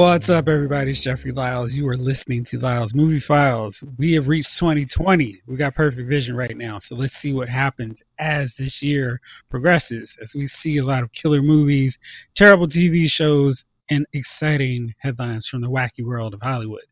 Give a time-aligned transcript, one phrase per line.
[0.00, 0.92] What's up, everybody?
[0.92, 1.74] It's Jeffrey Lyles.
[1.74, 3.76] You are listening to Lyles Movie Files.
[3.98, 5.42] We have reached 2020.
[5.46, 6.80] We got perfect vision right now.
[6.82, 11.12] So let's see what happens as this year progresses, as we see a lot of
[11.12, 11.98] killer movies,
[12.34, 16.86] terrible TV shows, and exciting headlines from the wacky world of Hollywood.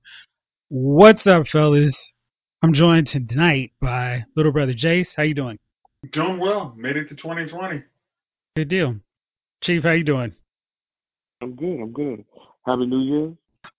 [0.68, 1.96] What's up, fellas?
[2.62, 5.08] I'm joined tonight by little brother Jace.
[5.16, 5.58] How you doing?
[6.12, 6.74] Doing well.
[6.76, 7.82] Made it to 2020.
[8.54, 8.96] Good deal.
[9.64, 10.34] Chief, how you doing?
[11.40, 11.80] I'm good.
[11.80, 12.22] I'm good.
[12.68, 13.32] Happy New Year.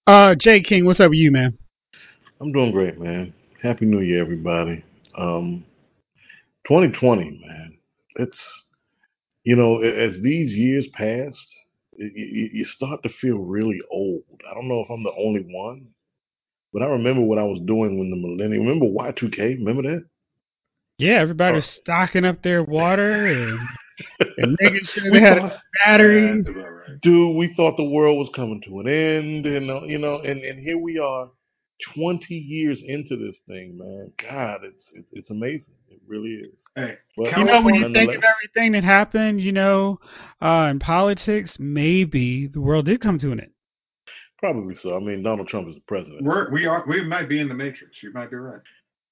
[0.07, 1.55] Uh, Jay King, what's up with you, man?
[2.41, 3.33] I'm doing great, man.
[3.61, 4.83] Happy New Year, everybody.
[5.15, 5.63] Um,
[6.67, 7.77] 2020, man.
[8.15, 8.39] It's
[9.43, 11.33] you know, as these years pass,
[11.99, 14.23] y- y- you start to feel really old.
[14.49, 15.87] I don't know if I'm the only one,
[16.73, 18.65] but I remember what I was doing when the millennium.
[18.65, 19.59] Remember Y2K?
[19.59, 20.03] Remember that?
[20.97, 21.79] Yeah, everybody was Oh.
[21.81, 23.59] stocking up their water and,
[24.37, 25.59] and making sure they We had thought,
[26.89, 26.97] a battery.
[26.97, 27.01] Yeah, that's about right.
[27.01, 30.43] dude, we thought the world was coming to an end, and uh, you know, and
[30.43, 31.29] and here we are,
[31.95, 34.11] 20 years into this thing, man.
[34.21, 35.73] God, it's it's, it's amazing.
[35.89, 36.59] It really is.
[36.75, 39.99] Hey, But You know, when you think of everything that happened, you know,
[40.41, 43.51] uh, in politics, maybe the world did come to an end.
[44.39, 44.95] Probably so.
[44.95, 46.23] I mean, Donald Trump is the president.
[46.23, 47.97] we're we are we might be in the matrix.
[48.01, 48.61] You might be right.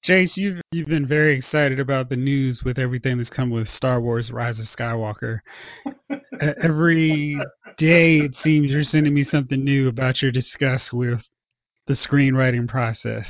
[0.08, 4.00] Jace, you've you've been very excited about the news with everything that's come with Star
[4.00, 5.40] Wars: Rise of Skywalker.
[6.40, 7.38] Every
[7.78, 11.20] day, it seems you're sending me something new about your discuss with
[11.88, 13.26] the screenwriting process.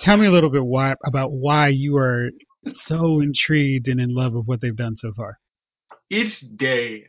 [0.00, 2.30] Tell me a little bit why about why you are
[2.86, 5.38] so intrigued and in love with what they've done so far.
[6.10, 7.04] Each day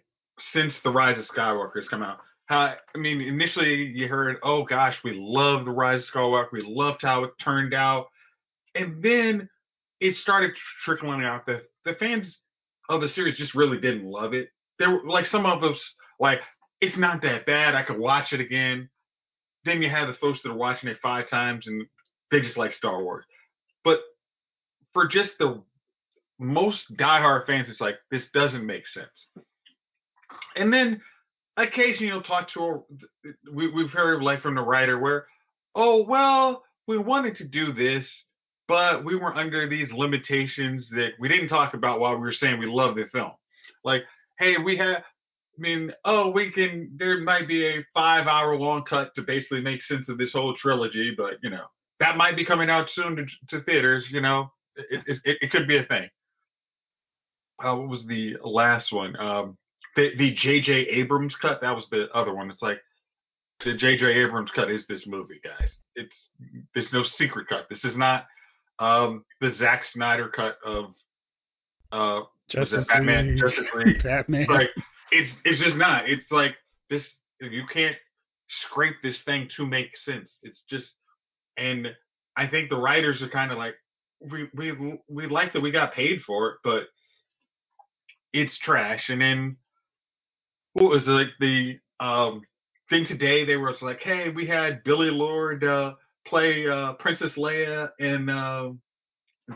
[0.53, 4.65] since the Rise of Skywalker has come out, how I mean, initially you heard, "Oh
[4.65, 6.51] gosh, we love the Rise of Skywalker.
[6.51, 8.09] We loved how it turned out,"
[8.77, 9.49] and then
[9.99, 10.51] it started
[10.85, 12.37] trickling out that the fans
[12.89, 14.49] of the series just really didn't love it.
[14.79, 15.77] There were like some of us
[16.19, 16.39] like
[16.81, 17.75] it's not that bad.
[17.75, 18.89] I could watch it again.
[19.65, 21.85] Then you have the folks that are watching it five times and
[22.31, 23.25] they just like Star Wars.
[23.83, 23.99] But
[24.93, 25.61] for just the
[26.39, 29.45] most diehard fans, it's like this doesn't make sense.
[30.55, 31.01] And then
[31.57, 32.79] occasionally you'll talk to a,
[33.51, 35.25] we, we've heard like from the writer where,
[35.75, 38.05] oh well, we wanted to do this,
[38.67, 42.59] but we were under these limitations that we didn't talk about while we were saying
[42.59, 43.31] we love the film.
[43.83, 44.03] Like,
[44.39, 44.97] hey, we have.
[44.97, 46.91] I mean, oh, we can.
[46.97, 51.35] There might be a five-hour-long cut to basically make sense of this whole trilogy, but
[51.41, 51.65] you know
[51.99, 54.05] that might be coming out soon to, to theaters.
[54.11, 56.09] You know, it, it, it, it could be a thing.
[57.63, 59.15] Uh, what was the last one?
[59.19, 59.57] Um,
[59.95, 60.71] the the J.J.
[60.73, 61.59] Abrams cut.
[61.61, 62.51] That was the other one.
[62.51, 62.79] It's like
[63.65, 64.05] the J.J.
[64.05, 65.71] Abrams cut is this movie, guys.
[65.95, 66.15] It's
[66.75, 67.67] there's no secret cut.
[67.69, 68.27] This is not
[68.79, 70.93] um, the Zack Snyder cut of
[71.91, 74.03] uh, it Batman League, Justice League.
[74.03, 74.47] Batman.
[74.49, 74.69] like
[75.11, 76.09] it's it's just not.
[76.09, 76.55] It's like
[76.89, 77.03] this.
[77.39, 77.95] You can't
[78.65, 80.31] scrape this thing to make sense.
[80.41, 80.87] It's just,
[81.57, 81.87] and
[82.35, 83.75] I think the writers are kind of like,
[84.31, 86.83] we we we like that we got paid for it, but
[88.33, 89.03] it's trash.
[89.09, 89.57] And then
[90.73, 92.41] what was it, like the um
[92.89, 93.45] thing today?
[93.45, 95.93] They were like, hey, we had Billie Lourd uh,
[96.27, 98.69] play uh, Princess Leia in uh,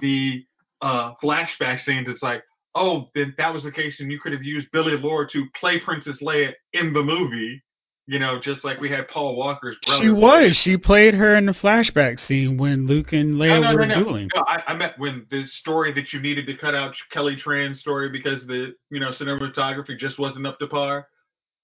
[0.02, 0.46] the
[0.82, 2.08] uh, flashback scenes.
[2.10, 2.44] It's like
[2.76, 5.80] oh, then that was the case, and you could have used Billie Lourd to play
[5.80, 7.62] Princess Leia in the movie.
[8.08, 10.04] You know, just like we had Paul Walker's brother.
[10.04, 10.58] She was.
[10.58, 14.04] She played her in the flashback scene when Luke and Leia no, were no, no.
[14.04, 14.30] dueling.
[14.36, 17.80] No, I, I meant when the story that you needed to cut out Kelly Tran's
[17.80, 21.08] story because the you know cinematography just wasn't up to par.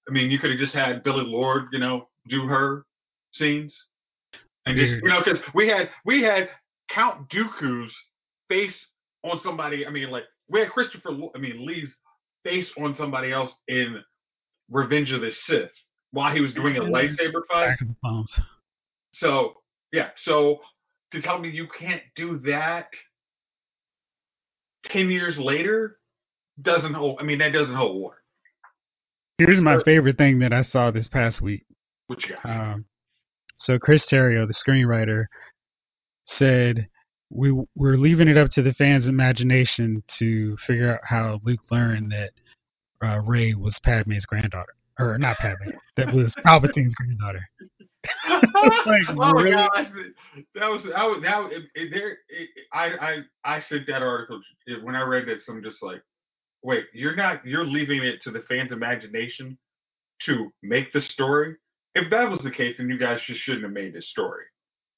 [0.08, 2.86] I mean, you could have just had Billie Lourd, you know, do her
[3.34, 3.74] scenes,
[4.68, 6.48] and just you know, because we had we had
[6.90, 7.92] Count Dooku's
[8.48, 8.74] face
[9.24, 9.86] on somebody.
[9.86, 11.10] I mean, like we had Christopher.
[11.34, 11.88] I mean, Lee's
[12.44, 14.02] face on somebody else in
[14.70, 15.70] Revenge of the Sith
[16.12, 17.68] while he was doing a lightsaber fight.
[17.68, 18.30] Back of the phones.
[19.14, 19.54] So
[19.92, 20.58] yeah, so
[21.12, 22.88] to tell me you can't do that
[24.84, 25.98] ten years later
[26.62, 27.18] doesn't hold.
[27.20, 28.16] I mean, that doesn't hold water.
[29.38, 31.64] Here's my favorite thing that I saw this past week.
[32.08, 32.50] What you got?
[32.50, 32.84] Um,
[33.58, 35.26] so Chris Terrio, the screenwriter,
[36.26, 36.88] said
[37.30, 42.12] we we're leaving it up to the fans' imagination to figure out how Luke learned
[42.12, 42.30] that
[43.04, 47.46] uh, Rey was Padme's granddaughter, or not Padme, that was Palpatine's granddaughter.
[48.86, 49.50] like, oh really?
[49.50, 49.88] gosh,
[50.54, 52.18] that was that was it, there.
[52.72, 55.42] I I I sent that article it, when I read this.
[55.48, 56.00] I'm just like,
[56.62, 59.58] wait, you're not you're leaving it to the fans' imagination
[60.26, 61.56] to make the story.
[61.94, 64.44] If that was the case, then you guys just shouldn't have made this story.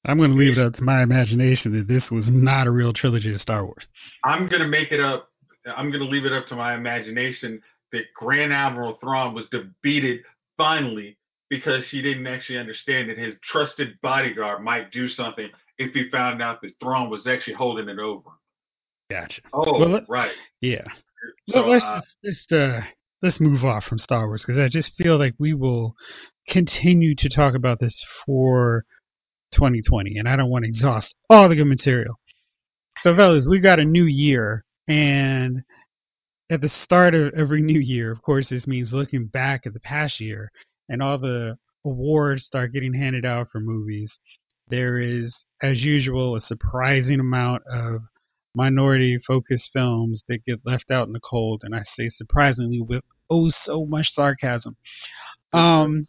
[0.05, 2.91] I'm going to leave it up to my imagination that this was not a real
[2.93, 3.85] trilogy of Star Wars.
[4.23, 5.29] I'm gonna make it up.
[5.77, 7.61] I'm gonna leave it up to my imagination
[7.91, 10.21] that Grand Admiral Thrawn was defeated
[10.57, 11.17] finally
[11.49, 16.41] because he didn't actually understand that his trusted bodyguard might do something if he found
[16.41, 18.29] out that Thrawn was actually holding it over.
[19.11, 19.41] Gotcha.
[19.53, 20.31] Oh, Well, let- right.
[20.61, 20.85] Yeah.
[21.49, 22.81] So, Well, let's uh, just, just uh,
[23.21, 25.95] let's move off from Star Wars because I just feel like we will
[26.47, 28.85] continue to talk about this for
[29.53, 32.19] 2020, and I don't want to exhaust all the good material.
[33.01, 35.63] So, fellas, we got a new year, and
[36.49, 39.79] at the start of every new year, of course, this means looking back at the
[39.79, 40.51] past year,
[40.89, 44.11] and all the awards start getting handed out for movies.
[44.67, 48.01] There is, as usual, a surprising amount of
[48.53, 53.03] minority focused films that get left out in the cold, and I say surprisingly with
[53.29, 54.75] oh so much sarcasm.
[55.53, 56.07] Um,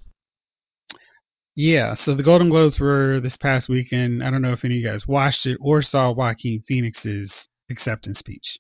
[1.55, 4.23] yeah, so the Golden Globes were this past weekend.
[4.25, 7.31] I don't know if any of you guys watched it or saw Joaquin Phoenix's
[7.71, 8.59] acceptance speech.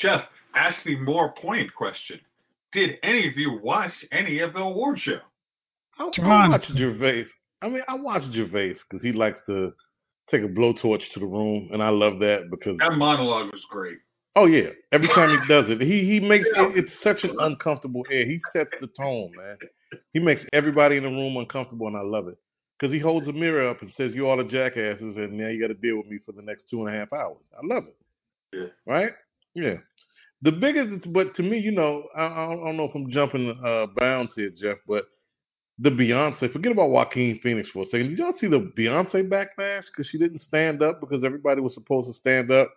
[0.00, 0.22] Jeff,
[0.54, 2.20] ask the more poignant question.
[2.72, 5.18] Did any of you watch any of the award show?
[5.98, 7.26] I, I watched Gervais.
[7.60, 9.72] I mean, I watched Gervais because he likes to
[10.30, 13.98] take a blowtorch to the room, and I love that because That monologue was great.
[14.38, 18.04] Oh yeah, every time he does it, he he makes it, it's such an uncomfortable
[18.10, 18.24] air.
[18.24, 19.58] He sets the tone, man.
[20.12, 22.38] He makes everybody in the room uncomfortable, and I love it
[22.78, 25.60] because he holds a mirror up and says, "You all are jackasses, and now you
[25.60, 27.84] got to deal with me for the next two and a half hours." I love
[27.88, 27.96] it.
[28.52, 28.92] Yeah.
[28.92, 29.12] Right?
[29.54, 29.74] Yeah.
[30.42, 33.86] The biggest, but to me, you know, I, I don't know if I'm jumping uh,
[33.96, 35.04] bounds here, Jeff, but
[35.80, 36.52] the Beyonce.
[36.52, 38.10] Forget about Joaquin Phoenix for a second.
[38.10, 42.08] Did y'all see the Beyonce backlash because she didn't stand up because everybody was supposed
[42.08, 42.72] to stand up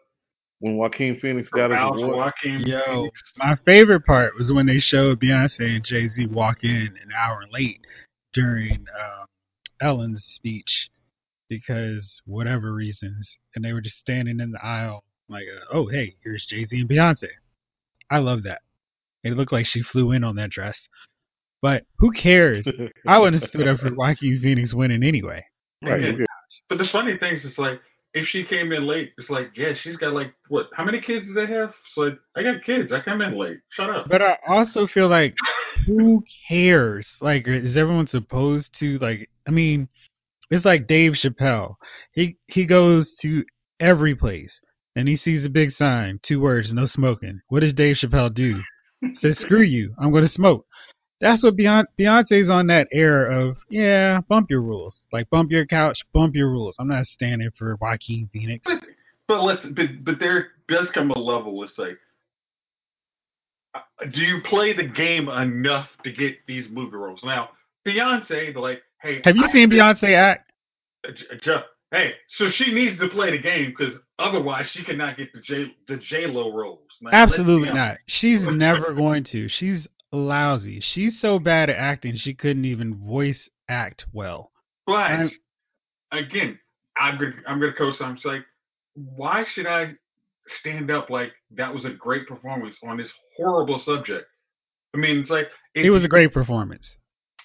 [0.62, 2.18] when Joaquin Phoenix got his award?
[2.18, 3.22] Joaquin Yo, Phoenix.
[3.38, 7.42] my favorite part was when they showed Beyonce and Jay Z walk in an hour
[7.52, 7.82] late
[8.34, 9.26] during um,
[9.82, 10.90] Ellen's speech
[11.50, 16.16] because whatever reasons, and they were just standing in the aisle like, uh, "Oh, hey,
[16.24, 17.28] here's Jay Z and Beyonce."
[18.10, 18.62] I love that.
[19.24, 20.78] It looked like she flew in on that dress,
[21.62, 22.68] but who cares?
[23.08, 25.44] I wouldn't have stood up for Joaquin Phoenix winning anyway.
[25.84, 26.16] right.
[26.70, 27.82] But the funny thing is, it's like
[28.14, 30.68] if she came in late, it's like, yeah, she's got like what?
[30.76, 31.70] How many kids do they have?
[31.70, 32.92] It's like I got kids.
[32.92, 33.60] I come in late.
[33.70, 34.08] Shut up.
[34.10, 35.36] But I also feel like
[35.86, 37.08] who cares?
[37.22, 39.30] Like, is everyone supposed to like?
[39.48, 39.88] I mean,
[40.50, 41.76] it's like Dave Chappelle.
[42.14, 43.44] He he goes to
[43.80, 44.60] every place
[44.96, 47.42] and he sees a big sign, two words, no smoking.
[47.48, 48.62] What does Dave Chappelle do?
[49.16, 50.66] Says, "Screw you, I'm going to smoke."
[51.22, 55.00] That's what Beyonce, Beyonce's on that air of, yeah, bump your rules.
[55.14, 56.76] Like, bump your couch, bump your rules.
[56.80, 58.64] I'm not standing for Joaquin Phoenix.
[58.66, 58.82] But,
[59.28, 61.64] but let's but, but there does come a level.
[61.64, 61.98] It's like,
[63.76, 63.80] uh,
[64.12, 67.22] do you play the game enough to get these movie roles?
[67.24, 67.50] Now,
[67.88, 70.52] Beyonce, like, hey, Have you I- seen Beyonce act?
[71.08, 75.18] Uh, J- Jeff, hey, so she needs to play the game because otherwise she cannot
[75.18, 76.80] get the J the J Lo roles.
[77.12, 77.98] Absolutely not.
[78.08, 79.48] She's never going to.
[79.50, 80.80] She's lousy.
[80.80, 84.52] She's so bad at acting, she couldn't even voice act well.
[84.86, 85.32] But I'm-
[86.12, 86.60] again,
[86.98, 88.16] I'm gonna I'm gonna co-sign.
[88.16, 88.46] It's like,
[88.96, 89.96] why should I
[90.60, 94.28] stand up like that was a great performance on this horrible subject?
[94.94, 96.96] I mean, it's like if It was a great performance.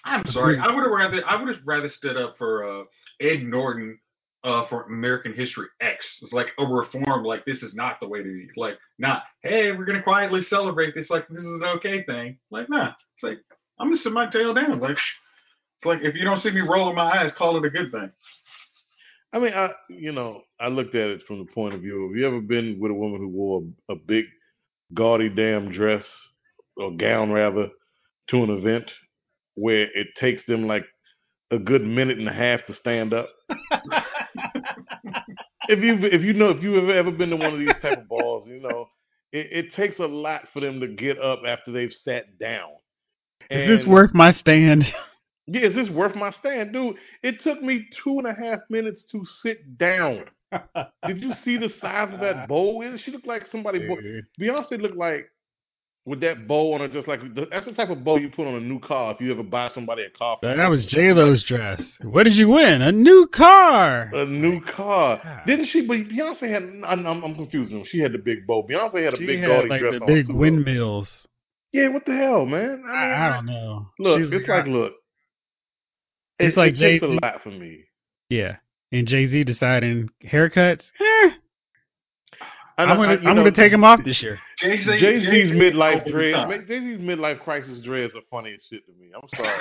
[0.03, 0.57] I'm sorry.
[0.57, 2.83] I would have rather I would have rather stood up for uh,
[3.21, 3.99] Ed Norton
[4.43, 5.97] uh, for American History X.
[6.21, 7.23] It's like a reform.
[7.23, 8.47] Like this is not the way to be.
[8.55, 9.23] Like not.
[9.41, 11.09] Hey, we're gonna quietly celebrate this.
[11.09, 12.37] Like this is an okay thing.
[12.51, 12.89] Like nah.
[12.89, 13.39] It's like
[13.79, 14.79] I'm gonna sit my tail down.
[14.79, 17.91] Like it's like if you don't see me rolling my eyes, call it a good
[17.91, 18.11] thing.
[19.33, 22.17] I mean, I you know, I looked at it from the point of view Have
[22.17, 24.25] you ever been with a woman who wore a, a big,
[24.93, 26.03] gaudy damn dress
[26.77, 27.69] or gown rather
[28.29, 28.89] to an event
[29.55, 30.85] where it takes them like
[31.51, 33.29] a good minute and a half to stand up.
[35.69, 37.97] if you if you know if you have ever been to one of these type
[37.97, 38.89] of balls, you know
[39.31, 42.69] it, it takes a lot for them to get up after they've sat down.
[43.49, 44.85] Is this worth my stand?
[45.49, 46.97] Yeah, is this worth my stand, dude?
[47.23, 50.25] It took me two and a half minutes to sit down.
[51.05, 52.83] Did you see the size of that bow?
[52.97, 53.79] She looked like somebody.
[53.79, 54.01] Bo-
[54.37, 55.29] Beyonce looked like
[56.07, 57.19] with that bow on her, just like
[57.51, 59.69] that's the type of bow you put on a new car if you ever buy
[59.75, 60.37] somebody a car.
[60.41, 61.81] That was J Lo's dress.
[62.01, 62.81] What did you win?
[62.81, 64.03] A new car.
[64.15, 65.41] a new car, God.
[65.45, 65.81] didn't she?
[65.85, 66.63] But Beyonce had.
[66.63, 67.73] I'm, I'm I'm confused.
[67.91, 68.65] She had the big bow.
[68.67, 70.07] Beyonce had a She big had gaudy like dress the on.
[70.07, 71.09] big windmills.
[71.73, 72.81] Yeah, what the hell, man?
[72.87, 73.89] I, mean, I, I don't know.
[73.99, 74.93] Look, She's it's like look.
[76.39, 77.83] It's it, like it takes a lot for me.
[78.29, 78.57] yeah.
[78.93, 80.83] And Jay Z deciding haircuts.
[81.01, 81.31] Eh,
[82.77, 84.39] I I'm gonna I- I'm gonna take him off this year.
[84.61, 86.45] Jay Z's midlife dreads.
[86.47, 86.67] dreads.
[86.67, 89.11] Jay Z's midlife crisis dreads are funny as shit to me.
[89.15, 89.59] I'm sorry.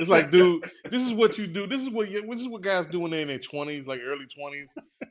[0.00, 1.66] it's like, dude, this is what you do.
[1.66, 4.00] This is what you, this is what guys do when they're in their twenties, like
[4.04, 4.68] early twenties.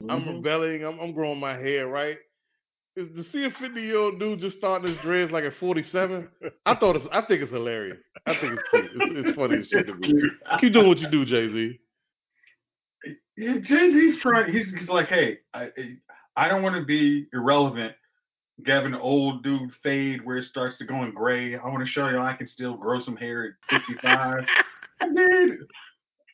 [0.09, 0.29] I'm Mm-hmm.
[0.37, 0.83] rebelling.
[0.85, 2.17] I'm, I'm growing my hair right.
[2.97, 5.83] is to see a fifty year old dude just starting his dreads like at forty
[5.91, 6.27] seven.
[6.65, 7.97] I thought it's, I think it's hilarious.
[8.25, 8.85] I think it's cute.
[8.95, 10.13] It's, it's funny as shit to me.
[10.59, 11.79] Keep doing what you do, Jay Z.
[13.37, 14.51] Yeah, Jay Z's trying.
[14.51, 15.69] He's, he's like, hey, I
[16.37, 17.93] I don't want to be irrelevant.
[18.65, 21.55] Having an old dude fade where it starts to going gray.
[21.57, 24.45] I want to show you I can still grow some hair at 55.
[25.01, 25.59] I mean,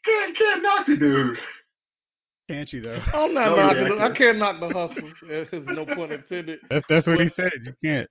[0.06, 1.38] can't can't knock the dude.
[2.48, 3.00] Can't you though?
[3.14, 3.86] I'm not Oh, yeah, knocking.
[3.86, 4.16] I the, I can.
[4.16, 5.12] can't knock the hustle.
[5.28, 6.60] There's no pun intended.
[6.70, 7.52] That's that's what he said.
[7.64, 8.10] You can't.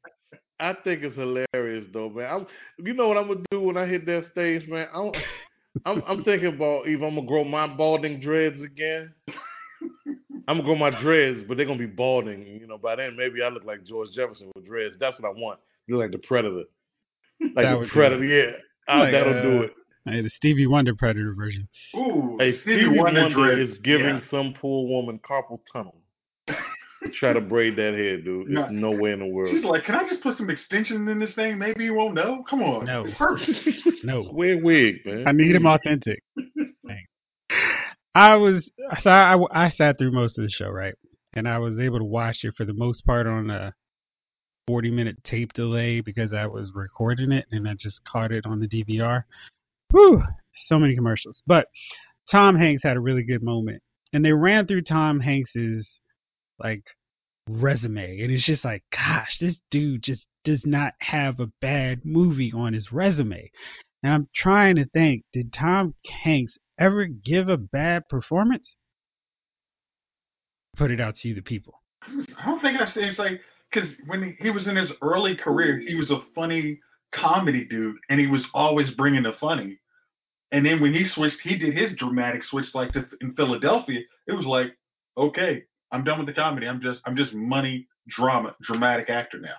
[0.59, 2.29] I think it's hilarious though, man.
[2.33, 2.47] I'm,
[2.85, 4.89] you know what I'm gonna do when I hit that stage, man?
[4.95, 5.13] I'm,
[5.87, 9.15] I'm, I'm thinking about if I'm gonna grow my balding dreads again.
[10.51, 12.45] I'm gonna grow my dreads, but they're gonna be balding.
[12.61, 14.97] You know, by then maybe I look like George Jefferson with dreads.
[14.99, 15.61] That's what I want.
[15.87, 16.65] You look like the Predator,
[17.41, 18.25] like That the would Predator.
[18.25, 18.53] Yeah,
[18.89, 19.75] Ah, Like, that'll do uh, it.
[20.07, 21.69] Hey, the Stevie Wonder Predator version.
[21.95, 23.71] Ooh, Hey, Stevie, Wonder, dreads.
[23.73, 24.21] is giving Yeah.
[24.31, 25.97] some poor woman carpal tunnel.
[27.21, 28.49] Try to braid that hair, dude.
[28.49, 28.63] No.
[28.63, 29.55] There's no way in the world.
[29.55, 31.59] She's like, can I just put some extensions in this thing?
[31.59, 32.45] Maybe you won't know.
[32.49, 32.85] Come on.
[32.87, 33.05] No.
[33.07, 34.05] It's perfect.
[34.05, 35.27] No, Wear wig, man.
[35.29, 36.23] I need him authentic.
[38.15, 38.69] I was
[39.03, 40.95] so I, I sat through most of the show, right,
[41.33, 43.75] and I was able to watch it for the most part on a
[44.67, 48.61] forty minute tape delay because I was recording it and I just caught it on
[48.61, 49.25] the DVR.
[49.93, 50.23] Whew,
[50.55, 51.43] so many commercials.
[51.47, 51.67] But
[52.31, 55.89] Tom Hanks had a really good moment, and they ran through Tom Hanks's
[56.59, 56.83] like
[57.49, 62.53] resume, and it's just like, gosh, this dude just does not have a bad movie
[62.53, 63.51] on his resume.
[64.03, 68.75] And I'm trying to think, did Tom Hanks ever give a bad performance?
[70.77, 71.75] Put it out to you, the people.
[72.03, 73.41] I don't think I said it's like
[73.73, 76.81] because when he, he was in his early career, he was a funny
[77.13, 79.79] comedy dude, and he was always bringing the funny.
[80.53, 84.01] And then when he switched, he did his dramatic switch like to, in Philadelphia.
[84.27, 84.77] It was like,
[85.17, 86.67] okay, I'm done with the comedy.
[86.67, 89.57] I'm just I'm just money drama dramatic actor now.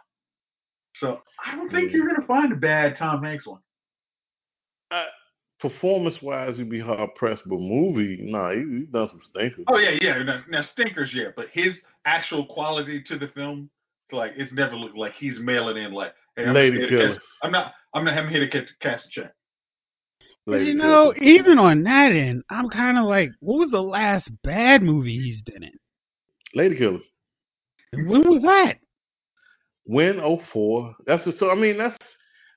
[0.95, 1.97] So I don't think Yeah.
[1.97, 3.61] you're gonna find a bad Tom Hanks one.
[4.89, 5.03] Uh,
[5.61, 9.63] Performance wise, he'd be hard pressed, but movie, nah, he, he done some stinkers.
[9.67, 10.23] Oh yeah, yeah.
[10.23, 11.75] Now, now stinkers, yeah, but his
[12.05, 13.69] actual quality to the film,
[14.07, 16.99] it's like it's never looked like he's mailing in like, hey, I'm Lady just here
[16.99, 17.17] to Killers.
[17.19, 17.73] catch- I'm not.
[17.93, 18.17] I'm not.
[18.17, 19.33] I'm here to catch, catch a check.
[20.47, 21.29] But Lady you know, Killers.
[21.29, 25.41] even on that end, I'm kind of like, what was the last bad movie he's
[25.43, 25.73] been in?
[26.55, 27.03] Lady Killers.
[27.93, 28.77] And When was that?
[29.85, 30.19] Win
[30.51, 30.95] 04.
[31.05, 31.51] That's a, so.
[31.51, 31.97] I mean, that's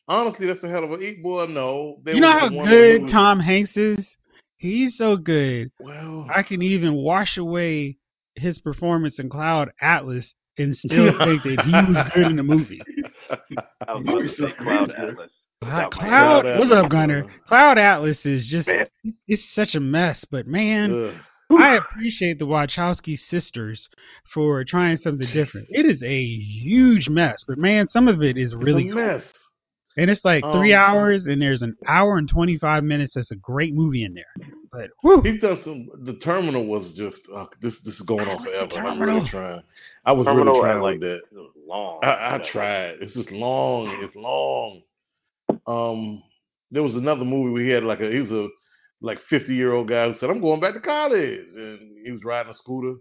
[0.09, 1.47] honestly that's a hell of a eat boy.
[1.47, 4.05] No, there you know how the one where he good Tom Hanks is?
[4.57, 5.71] He's so good.
[5.81, 7.99] Well, I can even wash away
[8.37, 12.81] his performance in Cloud Atlas and still think that he was good in the movie.
[13.31, 15.31] I was about to say Cloud Atlas.
[15.63, 17.27] Cloud, Cloud Cloud what's up, Gunner?
[17.49, 18.87] Cloud Atlas is just, Man.
[19.29, 20.93] it's such a mess, but man,
[21.51, 21.59] Ugh.
[21.59, 23.89] I appreciate the Wachowski sisters
[24.33, 25.69] for trying something different.
[25.71, 29.07] It is a huge mess, but man, some of it is It's really a cool.
[29.07, 29.23] mess.
[29.97, 33.13] And it's like three Um, hours, and there's an hour and 25 minutes.
[33.15, 34.49] That's a great movie in there.
[34.73, 35.89] But, whew, He's done some.
[36.05, 37.75] The Terminal was just uh, this.
[37.85, 38.63] This is going on forever.
[38.63, 39.15] I'm Terminal.
[39.17, 39.63] really trying.
[40.05, 41.21] I was Terminal, really trying like that.
[41.31, 42.01] It was long.
[42.03, 42.97] I, I tried.
[43.01, 44.01] It's just long.
[44.03, 44.83] It's long.
[45.67, 46.23] Um,
[46.73, 48.49] there was another movie we had like a he was a
[49.01, 52.25] like fifty year old guy who said I'm going back to college, and he was
[52.25, 52.95] riding a scooter.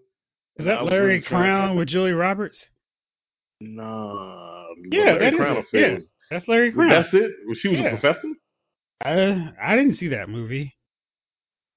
[0.58, 2.58] is that Larry really Crowne with Julie Roberts?
[3.62, 4.66] Nah.
[4.92, 5.66] Yeah, Larry that is Crowne it.
[5.66, 5.98] affair Yeah.
[6.32, 6.90] That's Larry Crowne.
[6.90, 7.32] That's it.
[7.56, 7.88] She was Yeah.
[7.88, 8.30] a professor.
[9.04, 10.76] I, I didn't see that movie.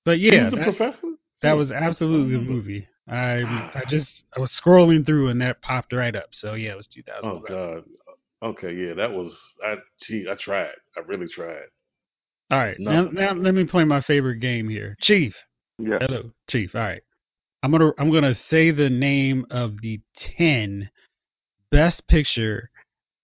[0.04, 1.14] But She yeah, was a that, professor.
[1.42, 2.86] that was absolutely a oh, movie.
[3.08, 3.42] I
[3.74, 6.28] I just I was scrolling through and that popped right up.
[6.32, 7.24] So yeah, it was 2000.
[7.28, 7.84] Oh God.
[8.42, 9.36] Okay, yeah, that was.
[9.64, 9.76] I.
[10.06, 10.74] Gee, I tried.
[10.96, 11.64] I really tried.
[12.50, 13.14] All right, now, Nothing.
[13.14, 15.34] now let me play my favorite game here, Chief.
[15.78, 15.98] Yeah.
[16.00, 16.74] Hello, Chief.
[16.74, 17.02] All right,
[17.62, 20.00] I'm gonna I'm gonna say the name of the
[20.36, 20.90] ten
[21.72, 22.70] best picture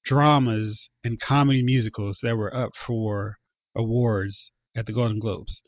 [0.05, 3.37] dramas and comedy musicals that were up for
[3.77, 5.61] awards at the Golden Globes.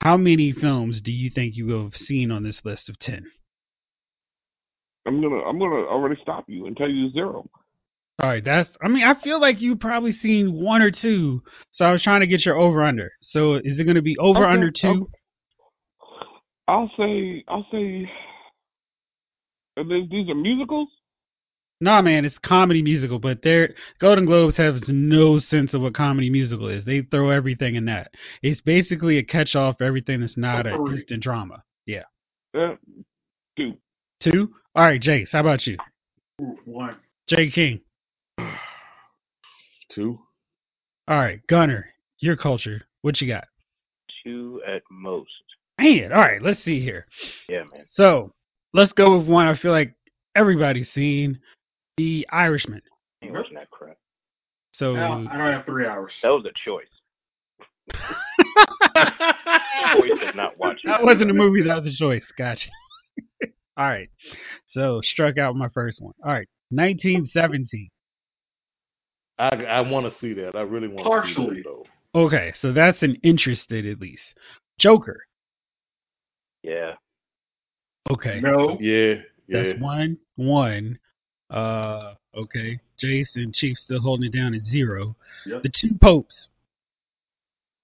[0.00, 3.24] How many films do you think you have seen on this list of ten?
[5.06, 7.48] I'm gonna I'm gonna already stop you and tell you zero.
[8.22, 8.70] All right, that's.
[8.82, 11.42] I mean, I feel like you've probably seen one or two.
[11.72, 13.10] So I was trying to get your over under.
[13.20, 14.88] So is it going to be over Okay, under two?
[14.88, 15.10] okay.
[16.68, 18.08] I'll say I'll say
[19.76, 20.88] these these are musicals.
[21.80, 26.30] Nah, man, it's comedy musical, but their Golden Globes has no sense of what comedy
[26.30, 26.84] musical is.
[26.84, 28.10] They throw everything in that.
[28.42, 30.96] It's basically a catch-all for everything that's not an Three.
[31.00, 31.62] instant drama.
[31.86, 32.04] Yeah,
[32.54, 32.76] Uh,
[33.56, 33.76] two.
[34.20, 34.54] two.
[34.74, 35.76] All right, Jace, how about you?
[36.64, 36.96] One.
[37.28, 37.80] Jay King.
[39.90, 40.18] Two.
[41.06, 41.86] All right, Gunner,
[42.18, 42.82] your culture.
[43.02, 43.44] What you got?
[44.24, 45.30] Two at most.
[45.78, 47.06] Man, all right, let's see here.
[47.48, 47.84] Yeah, man.
[47.94, 48.32] So
[48.72, 49.94] let's go with one I feel like
[50.34, 51.38] everybody's seen.
[51.96, 52.82] The Irishman.
[53.22, 53.96] I ain't watching that crap.
[54.72, 56.12] So Now, I don't have three hours.
[56.22, 56.86] That was a choice.
[59.96, 60.90] Choice of not watching.
[60.90, 61.62] that wasn't a movie.
[61.62, 62.24] That was a choice.
[62.36, 62.70] Gotcha.
[63.76, 64.08] All right.
[64.70, 66.14] So struck out my first one.
[66.24, 66.48] All right.
[66.70, 67.90] 1917.
[69.38, 70.56] I I want to see that.
[70.56, 71.56] I really want to see Partially.
[71.56, 71.84] that though.
[72.14, 74.22] Okay, so that's an interested at least.
[74.78, 75.26] Joker.
[76.62, 76.92] Yeah.
[78.10, 78.40] Okay.
[78.40, 78.78] No.
[78.80, 79.14] Yeah,
[79.48, 79.62] yeah.
[79.62, 80.18] That's one.
[80.36, 80.98] One.
[81.56, 82.14] Uh.
[82.36, 82.78] Okay.
[82.98, 85.14] Jason Chief still holding it down at zero.
[85.46, 85.62] Yep.
[85.62, 86.48] The two popes.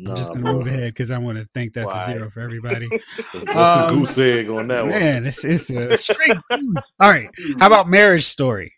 [0.00, 2.10] I'm Nah, just gonna move ahead because I want to think that's Why?
[2.10, 2.88] a zero for everybody.
[3.32, 4.90] What's Um, the goose egg on that one?
[4.98, 6.36] Man, it's it's a straight.
[6.50, 6.76] goose.
[6.98, 7.28] All right.
[7.58, 8.72] How about Marriage Story?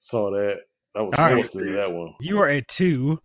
[0.00, 0.60] Saw that.
[0.94, 1.36] I was All right.
[1.36, 2.14] forced into that one.
[2.20, 3.18] You are at two.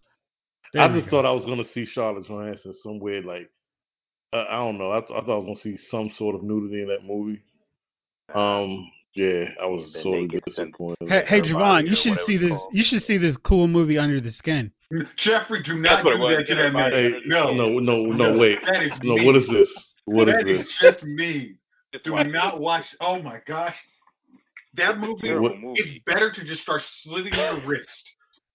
[0.73, 1.11] There I just go.
[1.11, 3.49] thought I was gonna see Charlotte Johansson somewhere like
[4.33, 4.91] uh, I don't know.
[4.91, 7.41] I, th- I thought I was gonna see some sort of nudity in that movie.
[8.33, 11.09] Um, yeah, I was Been sort of disappointed.
[11.09, 12.49] Hey, hey Javon, you should see this.
[12.49, 12.73] called.
[12.73, 14.71] You should see this cool movie Under the Skin.
[15.17, 16.91] Jeffrey, do not do that to that man.
[16.91, 17.51] Hey, No.
[17.53, 18.59] no, no, no, wait.
[18.65, 19.25] That is No, mean.
[19.25, 19.69] what is this?
[20.05, 20.67] What is That this?
[20.81, 21.57] That is just mean.
[22.03, 22.85] Do watch not watch.
[23.01, 23.75] Oh my gosh,
[24.75, 25.21] that movie.
[25.27, 25.79] Terrible What- movie.
[25.81, 27.89] It's better to just start slitting your wrist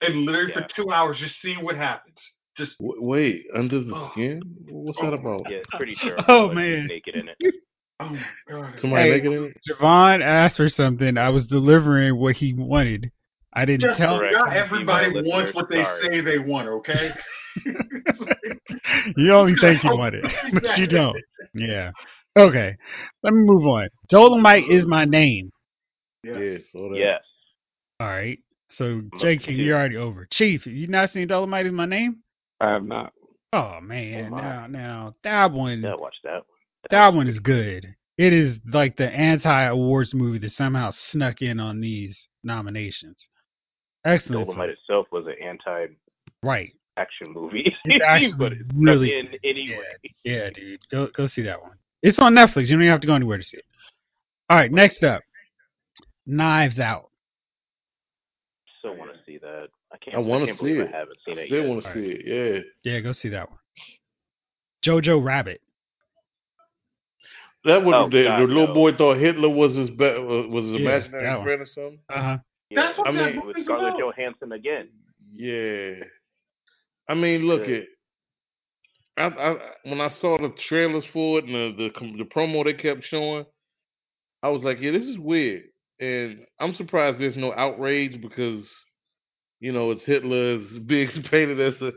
[0.00, 0.62] and literally Yeah.
[0.66, 2.16] for two hours just seeing what happens.
[2.57, 4.11] Just Wait, under the Oh.
[4.12, 4.40] skin?
[4.69, 5.16] What's that Oh.
[5.16, 5.50] about?
[5.50, 6.16] Yeah, it's pretty sure.
[6.28, 6.87] Oh, man.
[6.87, 7.37] naked in it.
[8.50, 8.68] oh.
[8.78, 9.11] Somebody Hey.
[9.16, 9.56] naked in it?
[9.68, 11.16] Javon asked for something.
[11.18, 13.11] I was delivering what he wanted.
[13.54, 14.35] I didn't Just tell Correct.
[14.35, 16.02] not everybody wants listeners, what they sorry.
[16.09, 16.68] say they want.
[16.68, 17.11] Okay.
[19.16, 20.24] You only think you want it,
[20.55, 21.16] but you don't.
[21.55, 21.90] Yeah.
[22.37, 22.74] Okay.
[23.22, 23.88] Let me move on.
[24.09, 25.50] Dolomite is my name.
[26.24, 26.61] Yes.
[26.74, 26.88] Yeah.
[26.94, 27.20] Yes.
[28.00, 28.38] All right.
[28.79, 29.62] So Must J be King, it.
[29.64, 30.27] you're already over.
[30.33, 32.18] Chief, you not seen Dolomite is my name?
[32.61, 33.12] I have not.
[33.53, 36.42] Oh man, Oh, now now that one Yeah, watch that.
[36.90, 37.95] That one is good.
[38.18, 43.16] It is like the anti awards movie that somehow snuck in on these nominations.
[44.05, 44.47] Excellent.
[44.47, 44.77] Dolomite film.
[44.79, 45.87] itself was an anti
[46.42, 47.73] right action movie.
[47.85, 49.85] It's actually but it's really stuck in anyway.
[50.25, 50.81] Yeah, dude.
[50.90, 51.73] Go go see that one.
[52.03, 52.66] It's on Netflix.
[52.66, 53.64] You don't even have to go anywhere to see it.
[54.51, 55.23] All right, next up.
[56.27, 57.11] Knives Out.
[58.81, 59.68] Still want to see that.
[59.92, 60.16] I can't.
[60.16, 60.88] I wanna see it.
[60.92, 61.68] I haven't seen it Still yet.
[61.68, 62.64] want to All see it.
[62.85, 62.92] Yeah.
[62.92, 63.59] Yeah, go see that one.
[64.85, 65.61] Jojo Rabbit.
[67.64, 68.75] That was Oh, the, God, the little no.
[68.75, 71.98] boy thought Hitler was his be, uh, was his Yeah, imaginary that friend or something.
[72.09, 72.38] Uh huh.
[72.70, 73.98] Yeah, That's what I that mean- with movie's Scarlett about.
[74.01, 74.88] Johansson again.
[75.35, 76.05] Yeah.
[77.09, 77.83] I mean, look Good.
[77.83, 77.87] at.
[79.18, 82.72] I, I when I saw the trailers for it and the, the the promo they
[82.72, 83.44] kept showing,
[84.42, 85.64] I was like, yeah, this is weird,
[86.01, 88.66] and I'm surprised there's no outrage because,
[89.61, 91.92] you know, it's Hitler is being painted as a,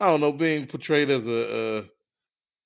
[0.00, 1.82] I don't know, being portrayed as a, uh,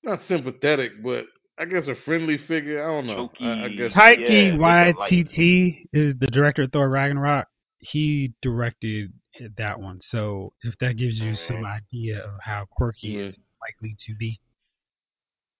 [0.03, 1.25] not sympathetic, but
[1.59, 2.83] I guess a friendly figure.
[2.83, 3.29] I don't know.
[3.39, 3.91] I, I guess.
[3.91, 5.11] Taika Yeah, with the light.
[5.11, 7.47] Waititi is the director of Thor Ragnarok.
[7.79, 9.13] He directed
[9.57, 9.99] that one.
[10.09, 13.19] So if that gives you some idea of how quirky Yeah.
[13.25, 14.39] it's likely to be.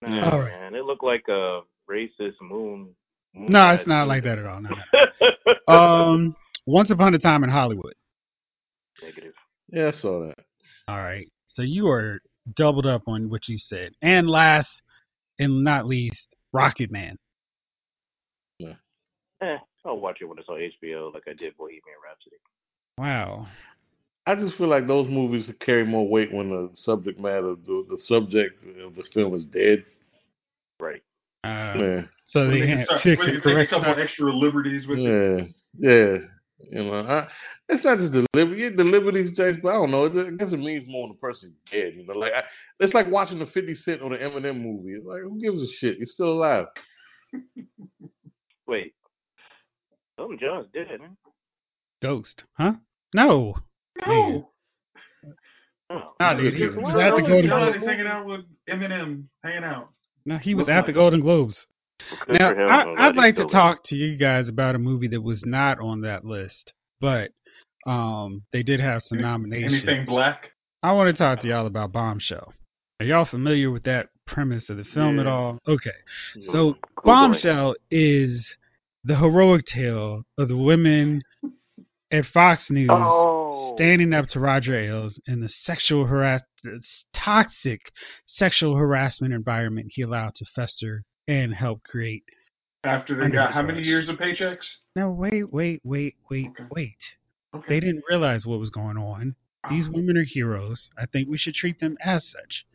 [0.01, 0.51] Nah, All right.
[0.51, 2.89] man, it looked like a racist moon.
[3.33, 4.61] No, it's not like that at all.
[4.61, 5.73] No, no.
[5.73, 7.93] Um, Once Upon a Time in Hollywood.
[9.01, 9.33] Negative.
[9.71, 10.35] Yeah, I saw that.
[10.87, 11.27] All right.
[11.47, 12.19] So you are
[12.55, 13.93] doubled up on what you said.
[14.01, 14.67] And last
[15.39, 17.17] and not least, Rocket Man.
[19.41, 22.37] Eh, I'll watch it when it's on HBO, like I did Bohemian Rhapsody.
[22.97, 23.47] Wow.
[24.25, 27.97] I just feel like those movies carry more weight when the subject matter, the, the
[28.05, 29.83] subject of the film is dead.
[30.79, 31.03] Right.
[31.43, 34.01] Uh, Yeah, so they they can start- fix when they and can take a couple
[34.01, 35.49] extra liberties with it.
[35.77, 36.17] yeah, yeah.
[36.69, 37.27] You know, I,
[37.69, 40.05] it's not just the liberty, the liberties, James, but I don't know.
[40.05, 41.93] It, I guess it means more when the person's dead.
[41.95, 42.43] You know, like I,
[42.79, 44.93] it's like watching the Fifty Cent on the Eminem movie.
[44.93, 45.97] It's like, who gives a shit?
[45.99, 46.65] He's still alive.
[48.67, 48.93] Wait.
[50.19, 51.17] Elton John's dead, man.
[52.01, 52.43] Ghost.
[52.53, 52.73] Huh?
[53.13, 53.55] No.
[54.05, 54.49] No.
[55.89, 57.85] Oh, Nah, dude, he was at the Golden Globes.
[57.85, 59.89] hanging out with Eminem, hanging out.
[60.25, 60.93] No, he was at the.
[60.93, 61.67] Golden Globes.
[62.27, 62.47] Good Now.
[62.49, 65.41] I, I'm glad I'd like to talk to you guys about a movie that was
[65.45, 67.31] not on that list, but
[67.85, 69.73] um, they did have some Any- nominations.
[69.83, 70.51] Anything black?
[70.81, 72.53] I want to talk to y'all about Bombshell.
[72.99, 75.57] Are y'all familiar with that premise of the film at all?
[75.67, 75.89] Okay.
[76.35, 76.45] there.
[76.51, 77.03] So Googling.
[77.05, 78.45] Bombshell is
[79.03, 81.21] the heroic tale of the women
[82.11, 83.75] at Fox News Oh.
[83.75, 86.41] standing up to Roger Ailes in the sexual harass
[87.13, 87.81] toxic
[88.25, 92.23] sexual harassment environment he allowed to fester and help create.
[92.83, 94.65] After they got how many years of paychecks?
[94.95, 96.65] No, wait, wait, wait, wait, Okay.
[96.71, 96.97] wait.
[97.55, 97.65] Okay.
[97.69, 99.35] They didn't realize what was going on.
[99.69, 99.91] These Oh.
[99.91, 100.89] women are heroes.
[100.97, 102.65] I think we should treat them as such.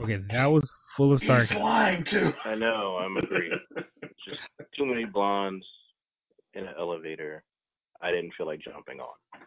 [0.00, 1.62] Okay, that was full of He's sarcasm.
[1.62, 2.32] lying too.
[2.44, 2.98] I know.
[2.98, 3.52] I'm agreed.
[4.28, 4.40] Just
[4.76, 5.66] too many blondes
[6.54, 7.42] in an elevator,
[8.02, 9.40] I didn't feel like jumping on.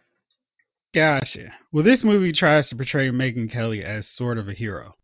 [0.93, 1.53] Gotcha.
[1.71, 4.95] Well, this movie tries to portray Megyn Kelly as sort of a hero.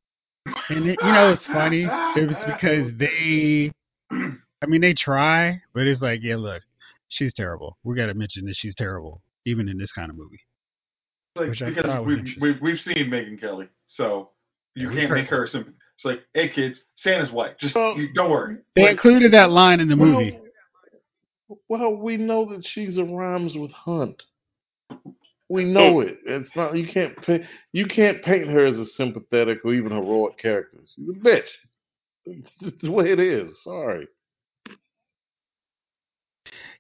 [0.45, 1.83] And it, you know, it's funny.
[1.83, 3.71] It was because they,
[4.11, 6.61] I mean, they try, but it's like, yeah, look,
[7.09, 7.77] she's terrible.
[7.83, 10.41] We got to mention that she's terrible, even in this kind of movie.
[11.35, 14.29] Like, Which because we've, we've we've seen Megyn Kelly, so
[14.73, 15.61] you Yeah, can't make her some.
[15.97, 17.59] It's like, hey kids, Santa's white.
[17.59, 18.57] Just Well, you, don't worry.
[18.75, 20.39] They Like, included that line in the movie.
[21.47, 24.21] Well, well, we know that she's a rhymes with Hunt.
[25.49, 26.19] We know it.
[26.25, 30.37] It's not you can't paint you can't paint her as a sympathetic or even heroic
[30.37, 30.79] character.
[30.95, 31.47] She's a bitch.
[32.27, 33.49] It's just the way it is.
[33.63, 34.07] Sorry.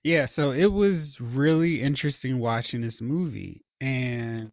[0.03, 4.51] Yeah, so it was really interesting watching this movie, and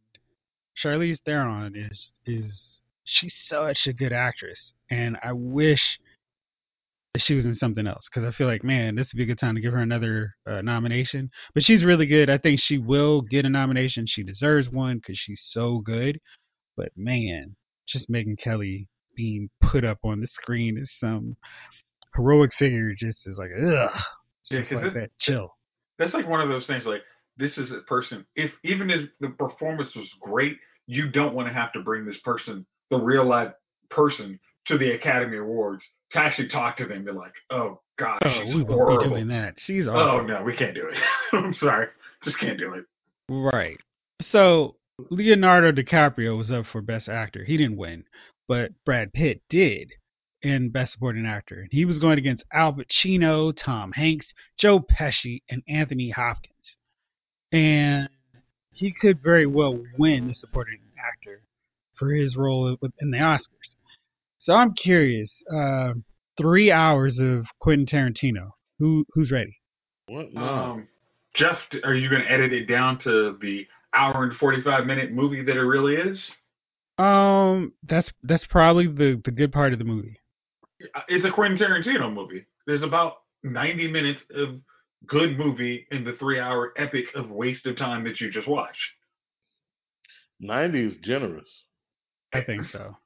[0.83, 5.99] Charlize Theron is is she's such a good actress, and I wish
[7.19, 9.39] she was in something else because I feel like man, this would be a good
[9.39, 11.31] time to give her another uh, nomination.
[11.55, 12.31] But she's really good.
[12.31, 14.07] I think she will get a nomination.
[14.07, 16.19] She deserves one because she's so good.
[16.77, 17.55] But man,
[17.87, 21.37] just Megyn Kelly being put up on the screen as some
[22.17, 23.91] heroic figure just is like ugh.
[24.51, 25.55] It's Yeah, like this- that chill.
[25.99, 26.85] that's like one of those things.
[26.87, 27.03] Like
[27.37, 28.25] this is a person.
[28.37, 32.19] If even if the performance was great, you don't want to have to bring this
[32.25, 33.53] person, the real life
[33.91, 37.05] person, to the Academy Awards to actually talk to them.
[37.05, 39.55] They're like, oh gosh, Oh, she's we won't be doing that.
[39.59, 40.21] She's oh, awful.
[40.21, 40.99] Oh no, we can't do it.
[41.33, 41.89] I'm sorry,
[42.25, 42.85] just can't do it.
[43.29, 43.79] Right.
[44.31, 44.77] So
[45.11, 47.45] Leonardo DiCaprio was up for Best Actor.
[47.45, 48.05] He didn't win,
[48.49, 49.93] but Brad Pitt did
[50.43, 51.61] in Best Supporting Actor.
[51.61, 54.27] And He was going against Al Pacino, Tom Hanks,
[54.59, 56.77] Joe Pesci, and Anthony Hopkins.
[57.53, 58.09] And
[58.73, 61.43] he could very well win the Supporting Actor
[61.95, 63.77] for his role in the Oscars.
[64.43, 65.31] So I'm curious.
[65.53, 65.95] Uh,
[66.41, 68.51] three hours of Quentin Tarantino.
[68.79, 69.57] Who who's ready?
[70.07, 70.33] What?
[70.33, 70.43] No.
[70.43, 70.89] Um,
[71.37, 75.43] Jeff, are you going to edit it down to the hour and 45 minute movie
[75.43, 76.19] that it really is?
[76.99, 80.19] Um, that's that's probably the the good part of the movie.
[81.09, 82.45] It's a Quentin Tarantino movie.
[82.67, 84.61] There's about 90 minutes of
[85.07, 88.79] good movie in the three hour epic of waste of time that you just watched.
[90.41, 91.49] Ninety is generous.
[92.35, 92.97] I think so.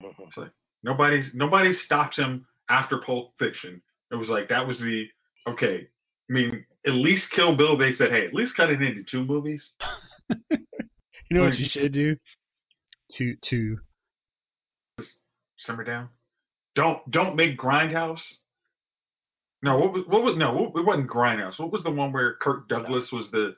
[0.00, 3.82] It's like nobody's nobody stopped him after Pulp Fiction.
[4.10, 5.06] It was like that was the
[5.48, 5.88] okay.
[6.30, 7.78] I mean, at least Kill Bill.
[7.78, 9.62] They said, hey, at least cut it into two movies.
[11.30, 12.16] You know what you should do?
[13.12, 13.78] To to
[15.58, 16.08] Simmer down.
[16.74, 18.20] Don't don't make Grindhouse.
[19.62, 20.52] No, what was what was no?
[20.52, 21.58] What, it wasn't Grindhouse.
[21.58, 23.56] What was the one where Kirk Douglas was the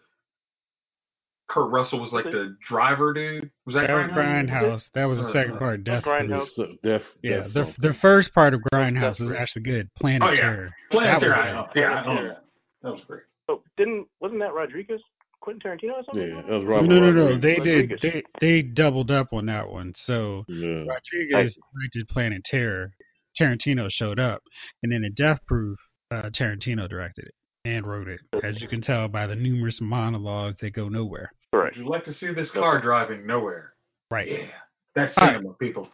[1.51, 3.51] Kurt Russell was like the driver dude?
[3.67, 4.51] Was that, that was Grindhouse?
[4.51, 4.83] Grindhouse.
[4.95, 5.83] That was the second uh, part.
[5.85, 6.05] Death.
[6.05, 6.47] Grindhouse.
[6.55, 7.75] So, def, Yeah, def the something.
[7.83, 9.93] the first part of Grindhouse That's was actually good.
[9.95, 10.41] Planet Oh, yeah.
[10.41, 10.71] Terror.
[10.93, 11.35] Planet That was Terror.
[11.37, 11.67] I know.
[11.75, 12.45] Yeah, I know that.
[12.83, 13.23] That was great.
[13.49, 15.01] Oh, didn't wasn't that Rodriguez?
[15.41, 16.29] Quentin Tarantino or something?
[16.29, 17.25] yeah, that was No, Robert no, no, no.
[17.33, 17.99] Rodriguez.
[18.01, 18.25] They did.
[18.41, 19.93] They they doubled up on that one.
[20.07, 20.85] So Yeah.
[20.87, 22.93] Rodriguez directed Planet Terror.
[23.41, 24.43] Tarantino showed up,
[24.83, 25.79] and then in Death Proof,
[26.11, 27.35] uh, Tarantino directed it
[27.65, 28.21] and wrote it.
[28.45, 31.33] As you can tell by the numerous monologues that go nowhere.
[31.53, 31.77] Correct.
[31.77, 33.73] Would you like to see this car driving nowhere?
[34.11, 34.31] Right.
[34.31, 34.47] Yeah,
[34.95, 35.37] that's All right.
[35.37, 35.89] cinema, people.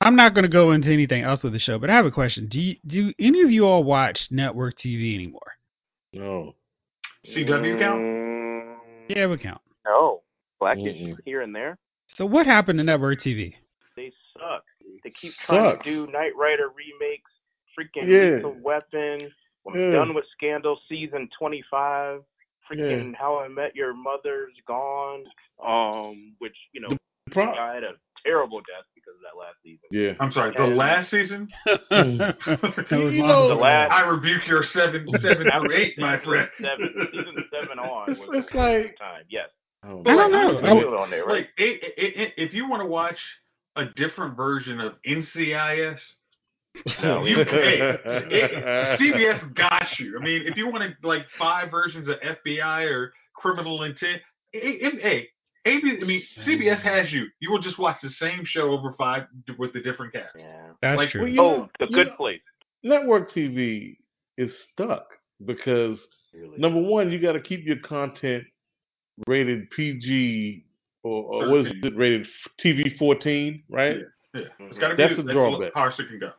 [0.00, 2.10] I'm not going to go into anything else with the show, but I have a
[2.10, 2.46] question.
[2.48, 5.52] Do you, do any of you all watch network TV anymore?
[6.12, 6.54] No.
[7.26, 8.00] CW count?
[8.00, 8.76] Mm,
[9.08, 9.60] Yeah, it would count.
[9.86, 10.20] No.
[10.60, 11.16] Blackish Mm-mm.
[11.24, 11.78] here and there.
[12.16, 13.54] So what happened to network TV?
[13.96, 14.64] They suck.
[15.02, 15.84] They keep trying Sucks.
[15.84, 17.30] to do Knight Rider remakes,
[17.78, 18.36] freaking Yeah.
[18.36, 19.30] Lethal Weapon.
[19.66, 19.92] I'm Yeah.
[19.92, 22.20] done with Scandal season 25.
[22.70, 25.24] Freaking How I Met Your Mother's gone.
[25.64, 26.88] Um, which you know
[27.30, 27.92] Pro- died a
[28.26, 29.86] terrible death because of that last season.
[29.90, 30.12] yeah.
[30.20, 30.74] I'm sorry, the Yeah.
[30.74, 31.48] last season?
[31.90, 33.48] that was You long know- ago.
[33.48, 36.48] The last- I rebuke your seven, seven That through was eight, my friend.
[36.60, 39.24] Seven, season seven on was It's the like- time.
[39.28, 39.48] Yes.
[39.86, 40.50] Oh, I don't know.
[40.56, 41.36] It's I would- still on there, right?
[41.42, 43.18] Like, it, it, it, if you want to watch
[43.76, 45.98] a different version of NCIS,
[47.02, 50.18] No, you hey, it, CBS got you.
[50.20, 54.20] I mean, if you wanted like five versions of FBI or Criminal Intent,
[54.52, 55.28] it, it, hey,
[55.66, 57.26] AB, I mean, CBS has you.
[57.40, 59.24] You will just watch the same show over five
[59.58, 60.34] with the different cast.
[60.36, 60.70] yeah.
[60.82, 61.22] That's like, true.
[61.22, 62.40] well, you Oh, the good know- place.
[62.82, 63.96] Network TV
[64.36, 65.06] is stuck
[65.46, 65.98] because
[66.34, 66.58] Really.
[66.58, 68.44] number one, you got to keep your content
[69.26, 70.66] rated PG
[71.02, 72.26] or, or what is it rated
[72.62, 73.98] TV fourteen, right?
[74.34, 74.80] Yeah, it's mm-hmm.
[74.80, 75.72] got to be That's a drawback.
[75.72, 76.32] the highest it can go.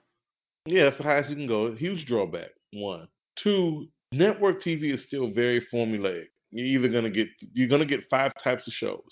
[0.65, 1.73] Yeah, that's the highest you can go.
[1.73, 2.49] Huge drawback.
[2.73, 3.07] One,
[3.41, 3.87] two.
[4.11, 6.25] Network TV is still very formulaic.
[6.51, 9.03] You're either gonna get you're gonna get five types of shows.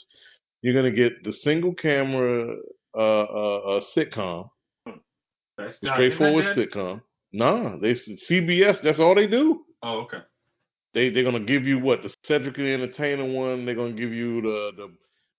[0.61, 2.55] You're gonna get the single camera
[2.95, 4.49] uh, uh, uh, sitcom,
[5.57, 7.01] That's not- straightforward sitcom.
[7.33, 7.95] Nah, they
[8.29, 8.81] CBS.
[8.83, 9.65] That's all they do.
[9.81, 10.19] Oh, okay.
[10.93, 13.65] They they're gonna give you what the Cedric the Entertainer one.
[13.65, 14.93] They're gonna give you the the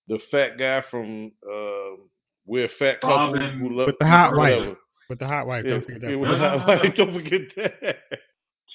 [0.07, 2.03] the fat guy from uh,
[2.45, 4.75] we're a fat couple Robin who love With the hot wife.
[5.07, 5.09] Whatever.
[5.09, 6.09] With the hot wife, Yeah, don't forget that.
[6.09, 6.95] yeah, with the hot wife.
[6.95, 7.95] Don't forget that.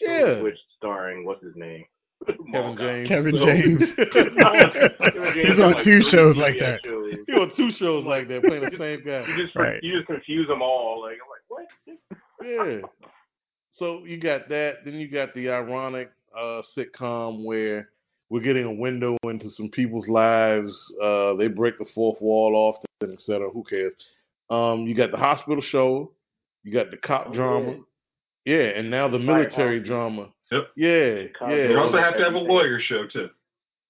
[0.02, 0.40] Yeah.
[0.40, 1.84] Which starring what's his name?
[2.52, 3.08] Kevin James.
[3.08, 3.80] Kevin James.
[5.34, 6.80] He's on two shows like that.
[6.84, 7.14] shows.
[7.26, 9.26] he on two shows like that, playing the same guy.
[9.26, 9.78] You just Right.
[9.82, 11.02] you just confuse them all.
[11.02, 11.66] Like I'm like what?
[12.42, 12.88] Yeah.
[13.74, 14.84] So you got that.
[14.86, 17.90] Then you got the ironic uh, sitcom where
[18.30, 20.72] we're getting a window into some people's lives.
[21.02, 23.50] Uh, they break the fourth wall often, and et cetera.
[23.50, 23.92] Who cares?
[24.48, 26.12] Um, you got the hospital show.
[26.64, 27.76] You got the cop Oh, drama.
[28.44, 29.20] Yeah, and now the Firehouse.
[29.20, 30.28] Um, military drama.
[30.50, 30.62] Yep.
[30.76, 31.54] Yeah, Chicago.
[31.54, 31.68] yeah.
[31.68, 33.28] You also have to have a lawyer show too.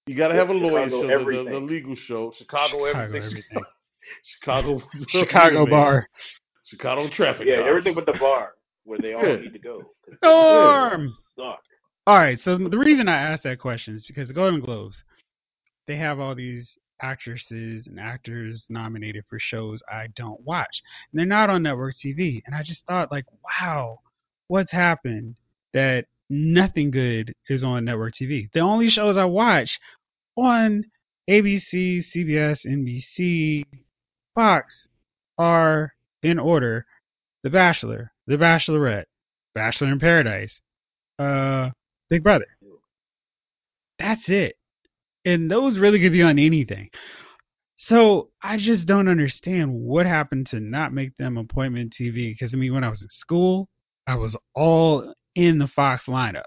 [0.06, 3.04] You got to have a lawyer Chicago show, the, the, the legal show, Chicago, Chicago
[3.04, 3.64] everything, everything.
[4.40, 6.08] Chicago, Chicago bar.
[6.64, 7.46] Chicago traffic.
[7.46, 7.66] Yeah, cops.
[7.68, 8.52] everything but the bar
[8.84, 9.36] where they all Yeah.
[9.36, 9.82] need to go.
[10.22, 11.14] Norm.
[11.36, 11.60] they suck.
[12.06, 12.38] All right.
[12.44, 14.96] So the reason I asked that question is because the Golden Globes,
[15.86, 16.68] they have all these
[17.02, 22.42] actresses and actors nominated for shows I don't watch, and they're not on network TV.
[22.46, 24.00] And I just thought, like, wow,
[24.48, 25.36] what's happened
[25.72, 28.50] that nothing good is on network TV?
[28.52, 29.78] The only shows I watch
[30.36, 30.84] on
[31.28, 33.64] ABC, CBS, NBC,
[34.34, 34.86] Fox
[35.38, 36.86] are in order:
[37.42, 39.06] The Bachelor, The Bachelorette,
[39.54, 40.52] Bachelor in Paradise,
[41.18, 41.70] uh,
[42.08, 42.46] Big Brother.
[43.98, 44.56] That's it.
[45.24, 46.88] And those really could be on anything.
[47.78, 52.32] So I just don't understand what happened to not make them appointment TV.
[52.32, 53.68] Because I mean, when I was in school,
[54.06, 56.44] I was all in the Fox lineup.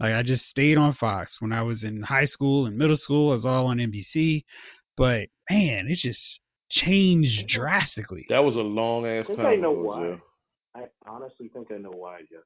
[0.00, 1.36] Like I just stayed on Fox.
[1.40, 4.44] When I was in high school and middle school, I was all on NBC.
[4.96, 8.26] But man, it just changed drastically.
[8.28, 9.46] That was a long ass I think time.
[9.46, 10.10] I know ago, why.
[10.10, 10.20] Jeff.
[10.74, 12.40] I honestly think I know why, Jeff.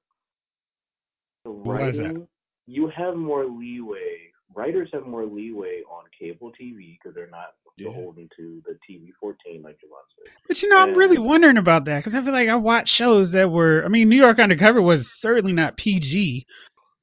[1.44, 2.02] The Why is that?
[2.02, 2.28] writing,
[2.66, 4.32] you have more leeway.
[4.54, 7.88] Writers have more leeway on cable TV because they're not Yeah.
[7.88, 10.32] beholden to the TV 14 like Javon said.
[10.48, 13.32] But you know, I'm really wondering about that because I feel like I watched shows
[13.32, 13.84] that were.
[13.84, 16.46] I mean, New York Undercover was certainly not PG,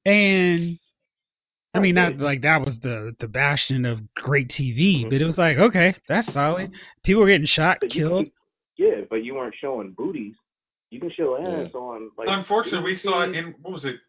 [0.05, 0.79] and
[1.75, 5.09] I mean, not like that was the the bastion of great TV, Mhm.
[5.11, 6.71] but it was like, okay, that's solid.
[7.03, 8.29] People were getting shot, But you- killed.
[8.77, 10.35] Yeah, but you weren't showing booties.
[10.89, 12.27] You can show ass on like.
[12.29, 13.99] Unfortunately, we saw it in what was it?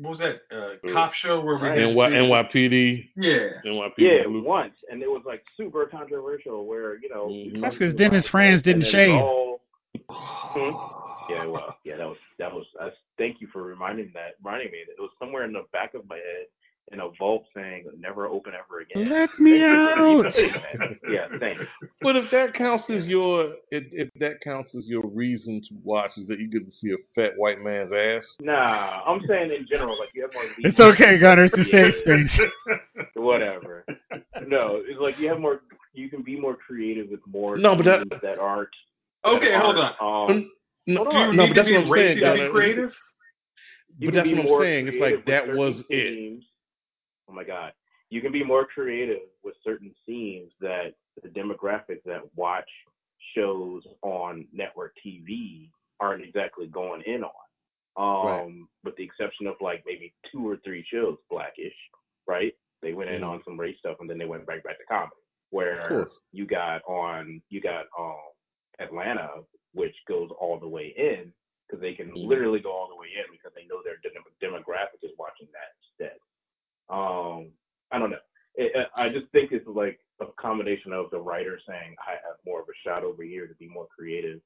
[0.00, 0.92] What was that uh, Mm.
[0.94, 1.76] cop show where we Right.
[1.76, 3.60] did NY, see- NYPD, Yeah.
[3.64, 3.94] NYPD.
[3.98, 4.42] Yeah, Blue.
[4.42, 6.66] once, and it was like super controversial.
[6.66, 7.60] Where you know Mhm.
[7.60, 9.14] That's 'cause Dennis Franz didn't shave.
[9.20, 9.60] all-
[10.08, 11.32] Hmm?
[11.32, 12.66] Yeah, well, yeah, that was that was.
[12.78, 15.94] That's, thank you for reminding that, reminding me that it was somewhere in the back
[15.94, 16.46] of my head
[16.92, 20.24] in a vault saying "Never open ever again." Let me out.
[21.10, 21.62] yeah, thanks.
[22.02, 26.10] But if that counts as your, if, if that counts as your reason to watch,
[26.16, 28.24] is that you get to see a fat white man's ass.
[28.40, 30.44] Nah, I'm saying in general, like you have more.
[30.58, 31.44] It's okay, Gunner.
[31.44, 32.40] It's a safe space.
[33.14, 33.84] Whatever.
[34.46, 35.60] No, it's like you have more.
[35.92, 37.56] You can be more creative with more.
[37.58, 38.68] No, but that- things that aren't.
[39.24, 40.30] Okay, that hold aren't, on.
[40.30, 40.50] Um,
[40.86, 41.36] No, Hold on.
[41.36, 42.14] no, but that's what I'm saying.
[42.16, 42.50] to Gunner.
[42.50, 42.90] creative?
[43.98, 44.88] you But that's what I'm saying.
[44.88, 46.14] It's like that was it.
[46.14, 46.44] themes.
[47.30, 47.72] Oh my god,
[48.10, 52.68] you can be more creative with certain scenes that the demographic that watch
[53.36, 57.30] shows on network TV aren't exactly going in on.
[57.96, 58.62] Um, Right.
[58.84, 61.74] with the exception of like maybe two or three shows, Blackish,
[62.26, 62.54] right?
[62.82, 63.28] They went in Mhm.
[63.28, 65.20] on some race stuff and then they went back back to comedy.
[65.50, 68.20] Where you got on you got um
[68.78, 71.32] Atlanta, which goes all the way in
[71.66, 72.26] because they can Mhm.
[72.26, 75.74] literally go all the way in because they know their dem- demographic is watching that
[75.78, 76.18] instead.
[76.90, 77.48] Um,
[77.92, 78.16] I don't know.
[78.56, 82.60] It, I just think it's like a combination of the writer saying I have more
[82.60, 84.40] of a shot over here to be more creative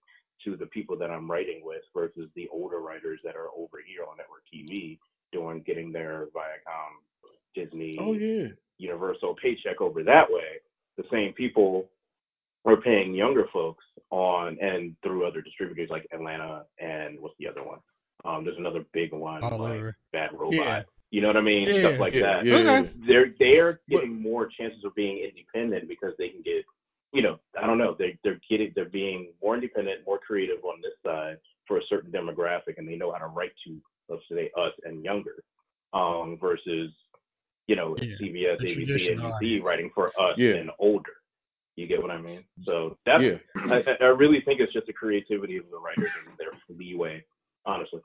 [0.44, 4.02] to the people that I'm writing with versus the older writers that are over here
[4.08, 4.98] on network TV
[5.32, 7.00] doing getting their Viacom,
[7.54, 8.48] Disney, Oh yeah.
[8.78, 10.60] universal paycheck over that way,
[10.96, 11.88] the same people
[12.64, 17.62] are paying younger folks on and through other distributors like Atlanta and what's the other
[17.62, 17.78] one?
[18.24, 19.96] Um, there's another big one All like over.
[20.12, 20.52] Bad Robot.
[20.52, 20.82] Yeah.
[21.14, 21.68] You know what I mean?
[21.72, 22.44] Yeah, Stuff like yeah, that.
[22.44, 22.54] yeah.
[22.56, 22.90] Okay.
[23.06, 26.64] They're they're getting more chances of being independent because they can get
[27.12, 30.80] you know, I don't know, they they're getting they're being more independent, more creative on
[30.82, 31.36] this side
[31.68, 33.76] for a certain demographic and they know how to write to
[34.08, 35.36] let's say us and younger.
[35.92, 36.90] Um versus
[37.68, 40.54] you know, Yeah, CBS, the ABC, traditional NBC writing for us Yeah.
[40.54, 41.12] and older.
[41.76, 42.42] You get what I mean?
[42.64, 43.38] So that's Yeah.
[43.72, 47.24] I, I I really think it's just the creativity of the writers and their leeway,
[47.64, 48.00] honestly.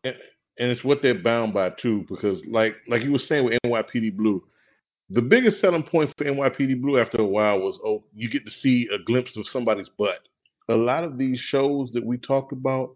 [0.60, 4.16] And, it's what they're bound by too, because like like you were saying with NYPD
[4.16, 4.44] Blue,
[5.10, 8.52] the biggest selling point for NYPD Blue after a while was oh, you get to
[8.52, 10.20] see a glimpse of somebody's butt.
[10.70, 12.96] A lot of these shows that we talked about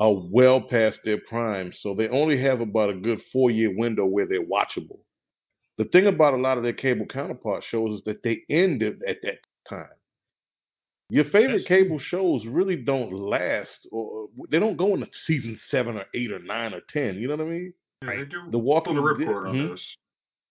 [0.00, 4.04] are well past their prime, so they only have about a good four year window
[4.04, 4.98] where they're watchable.
[5.78, 9.18] The thing about a lot of their cable counterpart shows is that they ended at
[9.22, 9.86] that time.
[11.10, 15.96] Your favorite That's cable shows really don't last, or they don't go into season seven
[15.96, 17.16] or eight or nine or ten.
[17.16, 17.74] You know what I mean?
[18.02, 19.26] Yeah, they do The pull Walking the Dead.
[19.28, 19.66] ripcord on hmm?
[19.68, 19.86] those.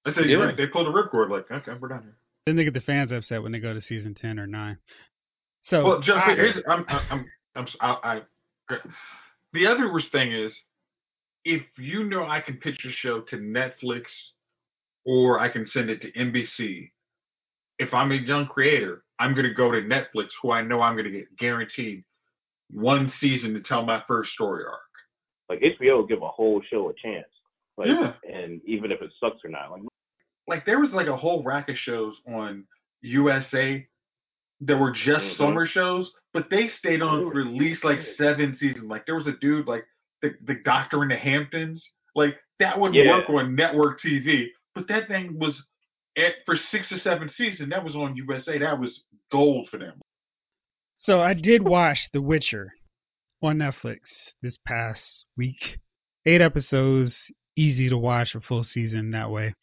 [0.06, 0.38] I said Yeah.
[0.38, 0.56] right.
[0.56, 1.30] They pulled the ripcord.
[1.30, 2.18] Like, okay, we're done here.
[2.46, 4.78] Then they get the fans upset when they go to season ten or nine.
[5.66, 8.22] So Well, Joe, I- here's I'm I'm I'm, I'm I,
[8.70, 8.78] I
[9.54, 10.52] the other worst thing is
[11.46, 14.04] if you know I can pitch a show to Netflix
[15.06, 16.92] or I can send it to NBC.
[17.80, 20.95] If I'm a young creator, I'm going to go to Netflix, who I know I'm
[20.95, 22.04] going to get guaranteed
[22.71, 24.80] one season to tell my first story arc.
[25.49, 27.28] Like HBO will give a whole show a chance.
[27.78, 28.13] Like, Yeah.
[28.32, 29.82] and even if it sucks or not, like
[30.47, 32.65] Like there was like a whole rack of shows on
[33.02, 33.88] USA
[34.62, 35.38] that were just Mhm.
[35.38, 38.86] summer shows, but they stayed on for at least like seven seasons.
[38.89, 39.86] Like there was a dude like
[40.21, 41.84] the the Doctor in the Hamptons,
[42.15, 43.12] like that would Yeah.
[43.12, 45.62] work on network TV, but that thing was
[46.17, 47.69] at for six or seven seasons.
[47.69, 48.58] That was on USA.
[48.58, 50.02] That was gold for them.
[50.97, 52.73] So I did watch The Witcher
[53.41, 53.99] on Netflix
[54.41, 55.80] this past week.
[56.26, 57.17] Eight episodes,
[57.58, 59.54] easy to watch a full season that way.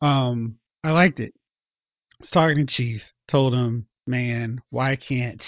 [0.00, 1.32] Um, I liked it.
[1.34, 5.42] I was talking to Chief, told him, man, why can't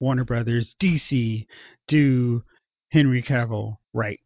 [0.00, 1.46] Warner Brothers, DC
[1.88, 2.42] do
[2.90, 4.20] Henry Cavill right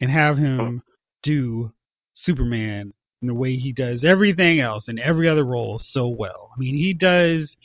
[0.00, 0.82] and have him
[1.22, 1.72] do
[2.14, 2.92] Superman
[3.22, 6.50] in the way he does everything else in every other role so well.
[6.54, 7.56] I mean, he does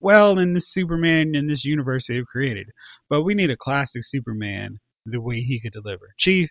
[0.00, 2.68] well in the Superman in this universe they've created,
[3.08, 6.14] but we need a classic Superman the way he could deliver.
[6.18, 6.50] Chief,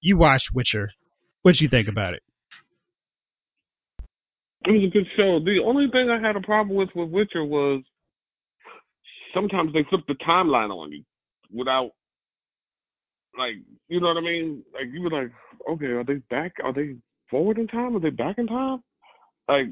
[0.00, 0.90] you watched Witcher.
[1.42, 2.22] What do you think about it?
[4.66, 5.40] It was a good show.
[5.44, 7.82] The only thing I had a problem with with Witcher was
[9.32, 11.04] sometimes they flip the timeline on you
[11.52, 11.90] without,
[13.38, 13.56] like,
[13.88, 14.62] you know what I mean?
[14.72, 15.32] Like you were like,
[15.70, 16.54] okay, are they back?
[16.62, 16.96] Are they
[17.30, 17.96] forward in time?
[17.96, 18.82] Are they back in time?
[19.48, 19.66] Like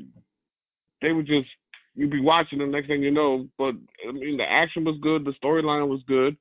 [1.00, 1.48] they would just
[1.94, 3.46] you'd be watching the next thing you know.
[3.58, 3.74] But
[4.08, 5.24] I mean, the action was good.
[5.24, 6.36] The storyline was good.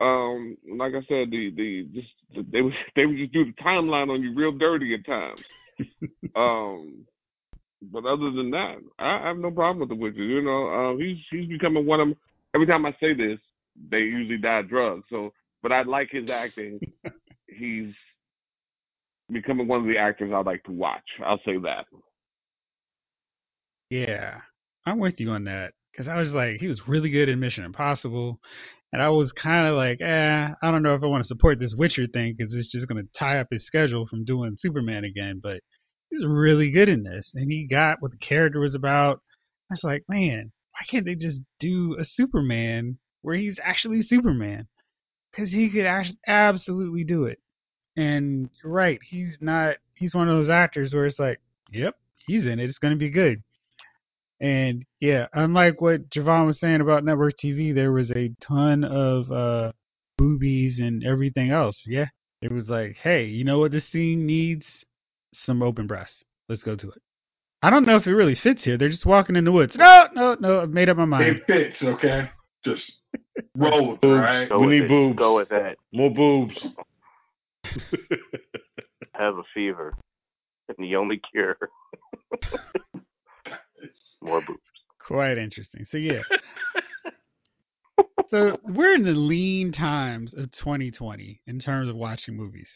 [0.00, 4.10] Um, like I said, the the just they would they would just do the timeline
[4.10, 5.40] on you real dirty at times.
[6.36, 7.06] um,
[7.82, 10.22] but other than that, I, I have no problem with the Witcher.
[10.22, 12.16] You know, um, he's he's becoming one of them.
[12.54, 13.38] every time I say this,
[13.90, 15.04] they usually die of drugs.
[15.10, 16.80] So, but I like his acting.
[17.48, 17.92] he's
[19.30, 21.04] becoming one of the actors I like to watch.
[21.24, 21.86] I'll say that.
[23.90, 24.40] Yeah,
[24.84, 27.64] I'm with you on that because I was like, he was really good in Mission
[27.64, 28.38] Impossible,
[28.92, 31.58] and I was kind of like, eh, I don't know if I want to support
[31.58, 35.04] this Witcher thing because it's just going to tie up his schedule from doing Superman
[35.04, 35.40] again.
[35.42, 35.60] But
[36.10, 39.20] he was really good in this, and he got what the character was about.
[39.70, 44.68] I was like, man, why can't they just do a Superman where he's actually Superman?
[45.30, 47.38] Because he could actually absolutely do it.
[47.96, 49.76] And you're right, he's not.
[49.94, 51.40] He's one of those actors where it's like,
[51.72, 51.94] yep,
[52.26, 52.68] he's in it.
[52.68, 53.42] It's going to be good.
[54.40, 59.32] And yeah, unlike what Javon was saying about network TV, there was a ton of
[59.32, 59.72] uh,
[60.18, 61.82] boobies and everything else.
[61.86, 62.06] Yeah,
[62.42, 64.66] it was like, hey, you know what this scene needs?
[65.34, 66.22] Some open breasts.
[66.50, 67.02] Let's go to it.
[67.62, 68.76] I don't know if it really fits here.
[68.76, 69.72] They're just walking in the woods.
[69.74, 70.60] No, no, no.
[70.60, 71.24] I've made up my mind.
[71.24, 72.30] It fits, okay?
[72.64, 72.84] Just
[73.56, 74.20] roll with it, Boobs.
[74.20, 74.48] right?
[74.48, 74.88] go We with need it.
[74.88, 75.18] boobs.
[75.18, 75.76] Go with that.
[75.92, 76.54] More boobs.
[79.14, 79.94] Have a fever,
[80.68, 81.56] and the only cure
[84.22, 84.60] more boobs.
[84.98, 85.86] Quite interesting.
[85.90, 86.22] So yeah.
[88.28, 92.68] so we're in the lean times of 2020 in terms of watching movies,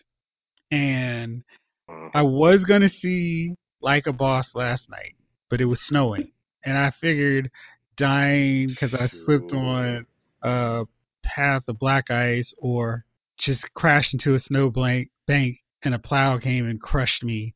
[0.70, 1.42] and
[1.90, 2.10] Mhm.
[2.14, 5.16] I was gonna see Like a Boss last night,
[5.48, 6.30] but it was snowing,
[6.64, 7.50] and I figured
[7.96, 10.06] dying because I slipped on
[10.42, 10.84] a
[11.24, 13.04] path of black ice or
[13.40, 17.54] just crashed into a snow blank bank and a plow came and crushed me.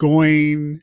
[0.00, 0.82] Going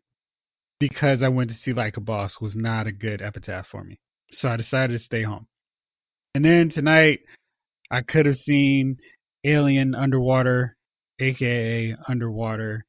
[0.80, 3.99] because I went to see Like a Boss was not a good epitaph for me,
[4.32, 5.47] so I decided to stay home.
[6.34, 7.20] And then tonight,
[7.91, 8.97] I could have seen
[9.43, 10.78] Alien Underwater,
[11.20, 12.86] aka Underwater.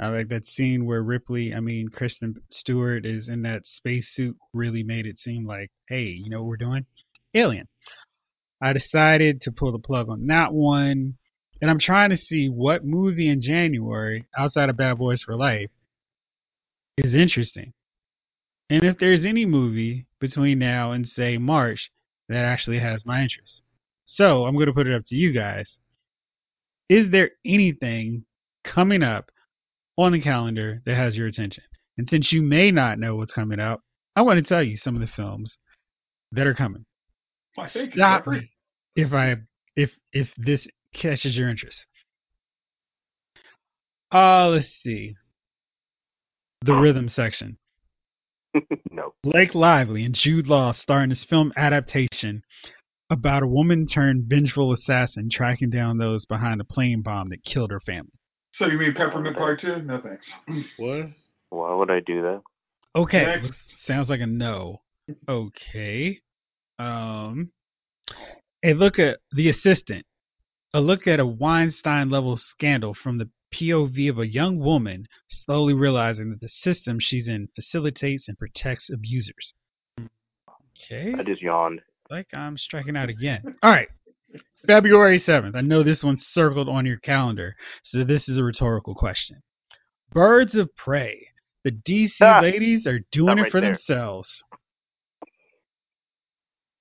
[0.00, 4.36] I like that scene where Ripley, I mean Kristen Stewart, is in that spacesuit.
[4.52, 6.86] Really made it seem like, hey, you know what we're doing?
[7.34, 7.68] Alien.
[8.62, 11.14] I decided to pull the plug on that one,
[11.60, 15.70] and I'm trying to see what movie in January outside of Bad Boys for Life
[16.96, 17.72] is interesting.
[18.70, 21.90] And if there's any movie between now and say March
[22.28, 23.62] that actually has my interest.
[24.04, 25.76] So I'm going to put it up to you guys.
[26.88, 28.24] Is there anything
[28.64, 29.30] coming up
[29.96, 31.64] on the calendar that has your attention?
[31.98, 33.80] And since you may not know what's coming up,
[34.14, 35.56] I want to tell you some of the films
[36.30, 36.84] that are coming.
[37.58, 38.40] I think Stop Jeffrey.
[38.40, 38.50] me
[38.96, 39.36] if I
[39.76, 41.86] if if this catches your interest.
[44.12, 45.14] Uh let's see.
[46.64, 47.56] the rhythm section.
[48.90, 49.14] no.
[49.22, 52.42] Blake Lively and Jude Law star in this film adaptation
[53.10, 57.70] about a woman turned vengeful assassin tracking down those behind a plane bomb that killed
[57.70, 58.12] her family.
[58.54, 59.80] So you mean Peppermint Part Two?
[59.82, 60.26] No thanks.
[60.76, 61.06] What?
[61.50, 62.42] Why would I do that?
[62.94, 63.52] Okay, Next.
[63.86, 64.80] sounds like a no.
[65.28, 66.18] Okay.
[66.82, 67.50] Um,
[68.64, 70.04] a look at the assistant.
[70.74, 75.74] A look at a Weinstein level scandal from the POV of a young woman slowly
[75.74, 79.52] realizing that the system she's in facilitates and protects abusers.
[80.00, 81.12] Okay.
[81.18, 81.80] I just yawned.
[82.10, 83.42] like I'm striking out again.
[83.62, 83.88] All right.
[84.66, 85.54] February 7th.
[85.54, 89.42] I know this one's circled on your calendar, so this is a rhetorical question.
[90.12, 91.26] Birds of Prey.
[91.64, 93.74] The DC Ah, ladies are doing it right for there.
[93.74, 94.28] themselves.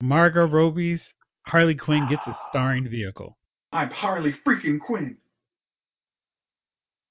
[0.02, 1.02] Margot Robbie's
[1.46, 3.38] Harley Quinn gets a starring vehicle.
[3.72, 5.18] I'm Harley freaking Quinn.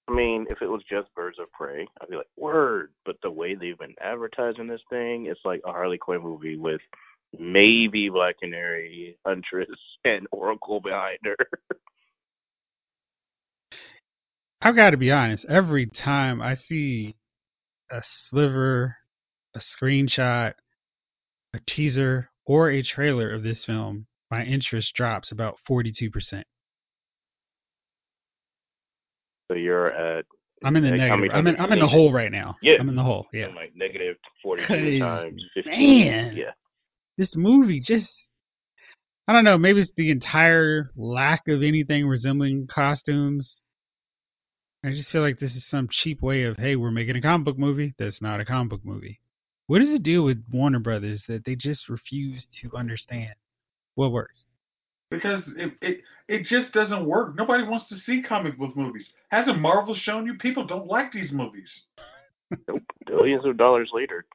[0.08, 2.90] I mean, if it was just Birds of Prey, I'd be like, word.
[3.04, 6.80] But the way they've been advertising this thing, it's like a Harley Quinn movie with
[7.38, 9.68] maybe Black Canary, Huntress,
[10.04, 11.36] and Oracle behind her.
[14.62, 15.44] I've got to be honest.
[15.48, 17.14] Every time I see
[17.90, 18.96] a sliver,
[19.54, 20.54] a screenshot,
[21.54, 26.42] a teaser, or a trailer of this film, my interest drops about 42%.
[29.48, 30.24] so you're at.
[30.64, 31.20] I'm in the negative.
[31.20, 32.56] many I'm in, I'm in the hole right now.
[32.60, 32.74] Yeah.
[32.80, 33.26] I'm in the hole.
[33.32, 33.46] Yeah.
[33.54, 36.10] Like negative 42 'Cause, times 15.
[36.10, 36.36] man.
[36.36, 36.50] Yeah.
[37.16, 38.10] This movie just.
[39.28, 39.56] I don't know.
[39.58, 43.62] Maybe it's the entire lack of anything resembling costumes.
[44.84, 47.44] I just feel like this is some cheap way of, hey, we're making a comic
[47.44, 49.19] book movie that's not a comic book movie.
[49.70, 53.34] What is the deal with Warner Brothers that they just refuse to understand
[53.94, 54.44] what works?
[55.12, 57.36] Because it, it it just doesn't work.
[57.36, 59.06] Nobody wants to see comic book movies.
[59.28, 61.68] Hasn't Marvel shown you people don't like these movies?
[62.66, 62.82] Nope.
[63.06, 64.26] Billions of dollars later.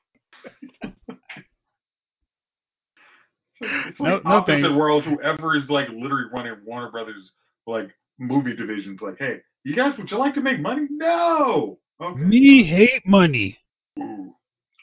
[3.60, 4.78] It's No- like no opposite thanks.
[4.78, 5.04] world.
[5.04, 7.30] Whoever is like literally running Warner Brothers
[7.68, 10.88] like movie divisions, like, hey, you guys, would you like to make money?
[10.90, 11.78] No.
[12.02, 12.22] Okay.
[12.22, 13.58] Me hate money.
[14.00, 14.34] Ooh.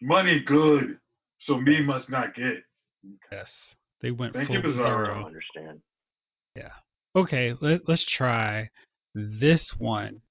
[0.03, 0.99] Money good,
[1.39, 2.63] so me must not get.
[3.31, 3.49] Yes.
[4.01, 4.75] They went Thank full you, Bizarro.
[4.75, 5.15] zero.
[5.15, 5.81] don't understand.
[7.15, 8.71] Okay, let, let's try
[9.15, 10.23] this one.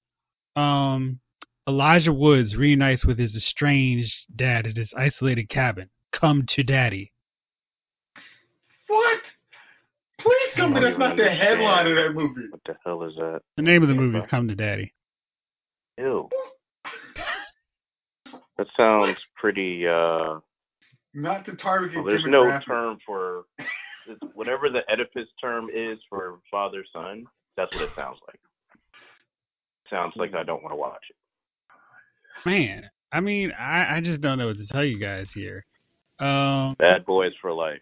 [0.56, 1.20] Um,
[1.68, 5.88] Elijah Woods reunites with his estranged dad at his isolated cabin.
[6.12, 7.12] Come to daddy.
[8.88, 9.20] What?
[10.18, 12.48] Please tell me that's not the headline of that movie.
[12.50, 13.40] What the hell is that?
[13.56, 14.26] The name of the movie is.
[14.28, 14.92] Come to Daddy.
[15.98, 16.28] Ew.
[18.58, 20.40] That sounds pretty, uh,
[21.14, 23.44] Not the target well, there's no term for,
[24.34, 27.24] whatever the Oedipus term is for father son,
[27.56, 28.40] that's what it sounds like.
[29.90, 31.16] Sounds like I don't want to watch it.
[32.48, 35.64] Man, I mean, I, I just don't know what to tell you guys here.
[36.18, 37.80] Um, Bad boys for life.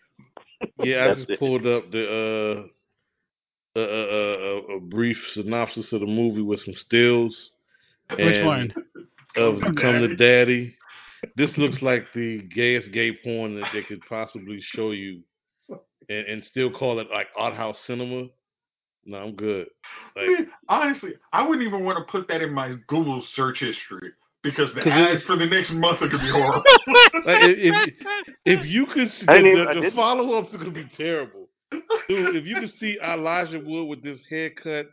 [0.83, 1.39] Yeah, I just it.
[1.39, 2.67] pulled up the
[3.77, 7.35] uh, uh, uh, uh, a brief synopsis of the movie with some stills.
[8.11, 8.73] which one?
[9.37, 10.17] Of Come Come to Daddy.
[10.17, 10.77] Daddy.
[11.37, 15.21] This looks like the gayest gay porn that they could possibly show you,
[16.09, 18.29] and, and still call it like art house cinema.
[19.05, 19.67] No, I'm good.
[20.17, 24.13] Like, mean, honestly, I wouldn't even want to put that in my Google search history
[24.43, 26.63] because the 'Cause it- ads for the next month are gonna be horrible.
[27.27, 27.95] like if,
[28.47, 31.49] if you could, see, I didn't the, the follow ups are gonna be terrible.
[32.09, 34.87] Dude, if you could see Elijah Wood with this haircut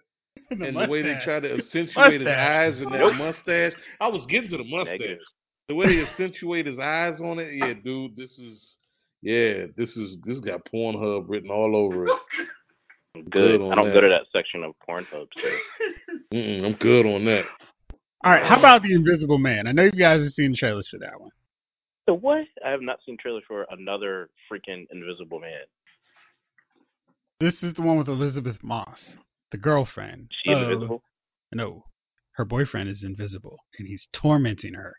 [0.49, 1.23] and the way they mustache.
[1.25, 4.99] try to accentuate his eyes and that mustache, I was getting to the mustache.
[4.99, 5.19] Negative.
[5.67, 8.75] The way they accentuate his eyes on it, yeah, dude, this is
[9.21, 12.13] yeah, this is this got Pornhub written all over it.
[13.15, 13.59] I'm good.
[13.59, 13.93] Good on I don't that.
[13.93, 15.27] go to that section of Pornhub.
[15.33, 15.49] So.
[16.33, 17.43] Mm-mm, I'm good on that.
[18.23, 19.67] All right, how about The Invisible Man?
[19.67, 21.29] I know you guys have seen trailers for that one.
[22.07, 22.45] So what?
[22.65, 25.61] I have not seen trailers for another freaking Invisible Man.
[27.39, 28.97] This is the one with Elisabeth Moss,
[29.51, 30.31] the girlfriend.
[30.43, 31.03] She of- invisible?
[31.53, 31.85] No,
[32.33, 34.93] her boyfriend is invisible, and he's tormenting her.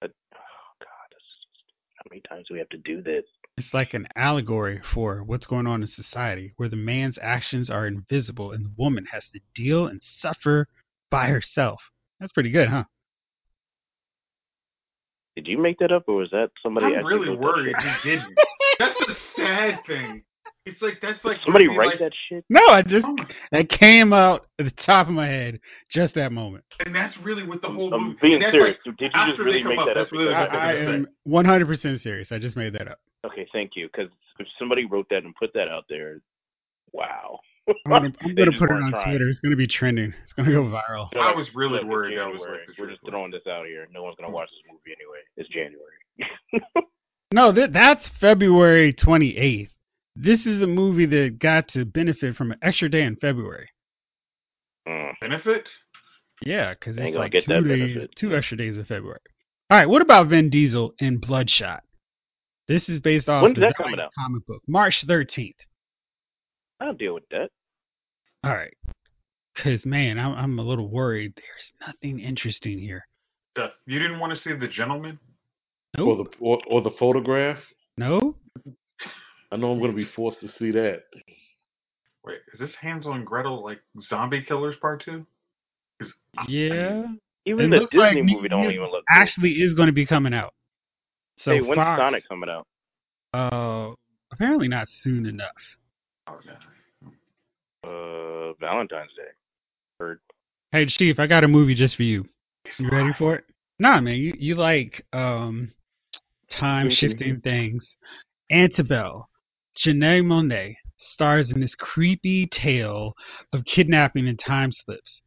[0.00, 1.64] But, oh God, this is just,
[1.96, 3.24] how many times do we have to do this?
[3.58, 7.86] It's like an allegory for what's going on in society, where the man's actions are
[7.86, 10.66] invisible and the woman has to deal and suffer
[11.10, 11.80] by herself.
[12.18, 12.84] That's pretty good, huh?
[15.36, 16.94] Did you make that up, or was that somebody?
[16.96, 17.92] I'm really wrote that worried shit?
[18.02, 18.38] he didn't.
[18.78, 20.22] That's the sad thing.
[20.66, 22.44] It's like that's like Did somebody write like, that shit?
[22.50, 23.16] No, I just Oh
[23.52, 25.58] that came out at the top of my head
[25.90, 26.64] just that moment.
[26.84, 28.18] and that's really what the whole I'm movie.
[28.20, 28.76] being that's serious.
[28.84, 30.12] Like, Did you just really make up, that up?
[30.12, 32.28] really I, what I they're am 100% serious.
[32.30, 32.98] I just made that up.
[33.24, 33.88] Okay, thank you.
[33.88, 36.20] Because if somebody wrote that and put that out there,
[36.92, 37.38] wow.
[37.68, 39.10] I'm gonna, I'm gonna put it on trying.
[39.10, 39.28] Twitter.
[39.28, 40.12] It's gonna be trending.
[40.24, 41.08] It's gonna go viral.
[41.12, 42.66] They're I was really "Look, it's worried that was January.
[42.68, 43.86] like We're just throwing this out here.
[43.92, 45.20] No one's gonna watch this movie anyway.
[45.36, 46.86] It's January.
[47.32, 49.68] No, that that's February 28th.
[50.16, 53.68] This is a movie that got to benefit from an extra day in February.
[54.88, 55.12] Mm.
[55.20, 55.68] Benefit?
[56.44, 59.20] Yeah, because Ain't it's like get two that days, two extra days of February.
[59.70, 61.82] All right, what about Vin Diesel in Bloodshot?
[62.66, 64.10] This is based off When's the that coming out?
[64.18, 65.54] comic book, March 13th.
[66.80, 67.50] I'll deal with that.
[68.42, 68.72] All right,
[69.54, 71.34] because man, I'm I'm a little worried.
[71.36, 73.06] There's nothing interesting here.
[73.86, 75.18] You didn't want to see The Gentleman?
[75.98, 77.58] Or the or, or the photograph.
[79.50, 79.56] No.
[79.56, 81.04] I know I'm going to be forced to see that.
[82.24, 85.26] Wait, is this Hansel and Gretel like Zombie Killers Part 2?
[86.00, 87.06] 'Cause I- I Yeah.
[87.46, 89.20] Even It the looks Disney like movie don't even look good.
[89.20, 90.52] Actually, is going to be coming out.
[91.38, 92.66] So hey, when's Fox, Sonic coming out?
[93.32, 93.94] Uh,
[94.30, 95.50] apparently not soon enough.
[96.26, 96.52] oh, no.
[97.82, 99.30] Uh, Valentine's Day.
[100.00, 100.20] Or
[100.72, 102.28] Hey, Chief, I got a movie just for you.
[102.78, 103.44] You ready for it?
[103.78, 105.72] Nah, man, you you like um
[106.50, 107.96] time shifting things.
[108.52, 109.29] Antebelle,
[109.84, 113.14] Janelle Monáe stars in this creepy tale
[113.52, 115.22] of kidnapping and time slips,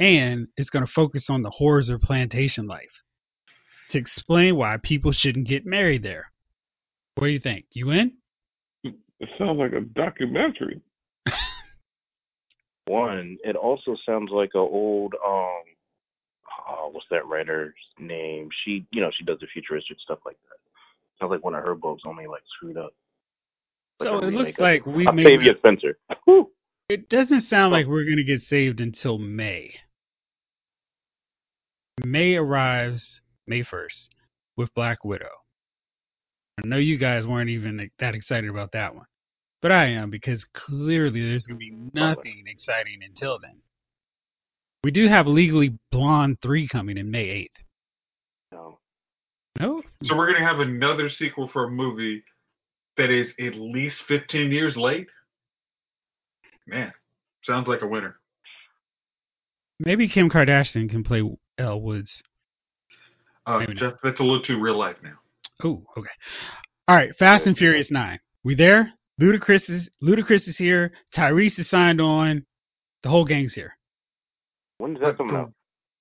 [0.00, 3.02] and it's going to focus on the horrors of plantation life
[3.90, 6.32] to explain why people shouldn't get married there.
[7.14, 7.66] What do you think?
[7.72, 8.12] You in?
[8.82, 10.80] It sounds like a documentary.
[12.86, 15.62] one, it also sounds like a old um,
[16.68, 18.48] oh, what's that writer's name?
[18.64, 20.58] She, you know, she does the futuristic stuff like that.
[21.18, 22.92] Sounds like one of her books, only like screwed up.
[24.00, 25.22] Like So it looks of like we may.
[25.22, 25.98] Octavia Spencer.
[26.24, 26.50] Whew.
[26.88, 29.74] It doesn't sound like we're going to get saved until May.
[32.04, 33.02] May arrives
[33.46, 34.08] May 1st
[34.56, 35.30] with Black Widow.
[36.62, 39.06] I know you guys weren't even that excited about that one,
[39.62, 43.56] but I am because clearly there's going to be nothing exciting until then.
[44.82, 47.62] We do have Legally Blonde 3 coming in May 8th.
[48.52, 48.78] No.
[49.58, 49.82] No?
[50.02, 52.22] So we're going to have another sequel for a movie
[52.96, 55.06] that is at least 15 years late?
[56.66, 56.92] Man,
[57.44, 58.16] sounds like a winner.
[59.80, 61.22] Maybe Kim Kardashian can play
[61.58, 62.22] Elle Woods.
[63.46, 65.18] Uh, Jeff, that's a little too real life now.
[65.62, 66.08] Oh, okay.
[66.88, 68.18] All right, Fast and Furious 9.
[68.44, 68.92] We there?
[69.20, 70.92] Ludacris is Ludacris is here.
[71.16, 72.44] Tyrese is signed on.
[73.02, 73.76] The whole gang's here.
[74.78, 75.52] When is that coming out?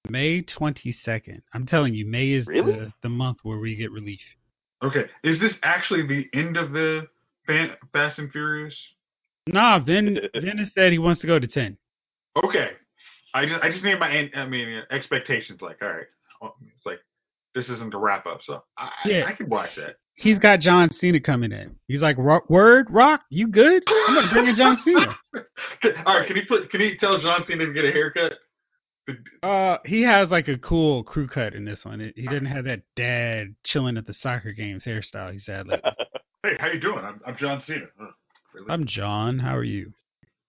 [0.09, 1.41] May 22nd.
[1.53, 2.73] I'm telling you, May is Really?
[2.73, 4.19] the, the month where we get relief.
[4.83, 7.07] Okay, is this actually the end of the
[7.47, 8.75] Fan- Fast and Furious?
[9.47, 11.77] Nah, Vin, Vin has said he wants to go to 10.
[12.43, 12.71] Okay,
[13.33, 15.61] I just I just need my I mean expectations.
[15.61, 16.05] Like, all right,
[16.75, 16.99] it's like
[17.55, 19.23] this isn't the wrap up, so I Yeah.
[19.25, 19.95] I, I can watch that.
[20.15, 21.75] He's got John Cena coming in.
[21.87, 23.83] He's like, word, Rock, you good?
[23.87, 25.17] I'm going to bring in John Cena.
[26.05, 28.33] all right, can you put can you tell John Cena to get a haircut?
[29.41, 31.99] Uh, he has like a cool crew cut in this one.
[31.99, 35.91] It, he doesn't have that dad chilling at the soccer games hairstyle he's had lately.
[36.45, 37.05] Hey, how you doing?
[37.05, 37.85] I'm I'm John Cena.
[37.97, 38.07] Huh,
[38.53, 38.67] really?
[38.69, 39.39] I'm John.
[39.39, 39.93] How are you?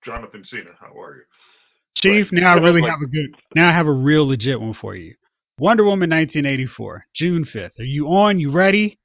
[0.04, 0.70] Jonathan Cena.
[0.80, 1.22] How are you?
[1.96, 2.42] Chief, Right.
[2.42, 3.36] now I really like- have a good.
[3.54, 5.14] Now I have a real legit one for you.
[5.60, 7.78] Wonder Woman 1984, June 5th.
[7.78, 8.40] Are you on?
[8.40, 8.98] You ready?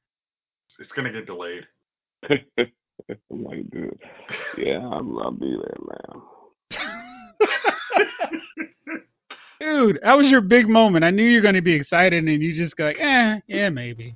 [0.80, 1.68] It's gonna get delayed.
[2.30, 3.95] I'm like, dude,
[4.58, 6.22] yeah, I'll, I'll be there, man.
[9.60, 11.03] Dude, that was your big moment.
[11.03, 13.70] I knew you were going to be excited, and you just go like, eh, yeah,
[13.70, 14.16] maybe.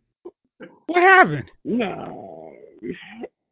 [0.86, 1.52] What happened?
[1.66, 2.54] No,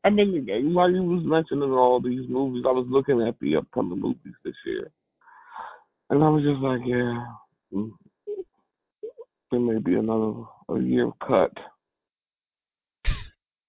[0.04, 4.00] I mean, while you was mentioning all these movies, I was looking at the upcoming
[4.00, 4.90] movies this year,
[6.10, 7.26] and I was just like, yeah,
[7.74, 7.92] mm,
[9.52, 11.52] there may be another a year cut.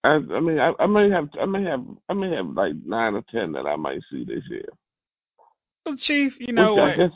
[0.05, 3.15] I, I mean, I, I may have, I may have, I may have like nine
[3.15, 4.69] or ten that I might see this year.
[5.85, 7.11] Well, Chief, you know Which I what?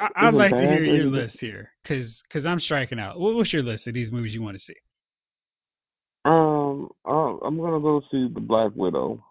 [0.00, 3.18] I, I'd like to hear your list here, because cause I'm striking out.
[3.18, 4.76] What, what's your list of these movies you want to see?
[6.24, 9.22] Um, uh, I'm gonna go see the Black Widow.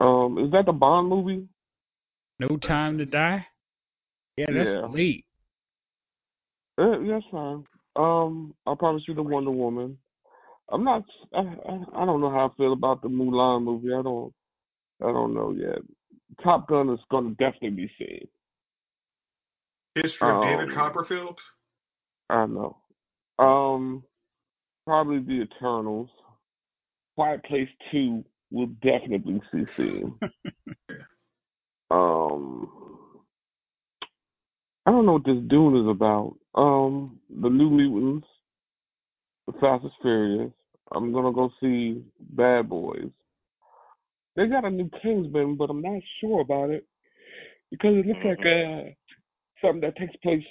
[0.00, 1.48] Um, is that the Bond movie?
[2.38, 3.46] No Time to Die?
[4.36, 4.86] Yeah, that's Yeah.
[4.86, 5.24] late.
[6.76, 7.64] Uh, yeah, that's fine.
[7.96, 9.96] Um, I'll probably see the Wonder Woman.
[10.70, 11.04] I'm not.
[11.32, 13.94] I, I I don't know how I feel about the Mulan movie.
[13.94, 14.32] I don't.
[15.00, 15.78] I don't know yet.
[16.42, 18.26] Top Gun is gonna definitely be seen.
[19.94, 21.38] History of David Um, Copperfield.
[22.30, 22.76] I don't know.
[23.38, 24.02] Um,
[24.86, 26.08] probably the Eternals.
[27.16, 30.18] Quiet Place Two will definitely see seen.
[31.90, 32.70] um,
[34.86, 36.36] I don't know what this Dune is about.
[36.54, 38.26] Um, the New Mutants,
[39.46, 40.52] the Fast and Furious.
[40.92, 43.10] I'm gonna go see Bad Boys.
[44.36, 46.86] they got a new Kingsman, but I'm not sure about it
[47.70, 48.90] because it looks like uh
[49.64, 50.44] something that takes place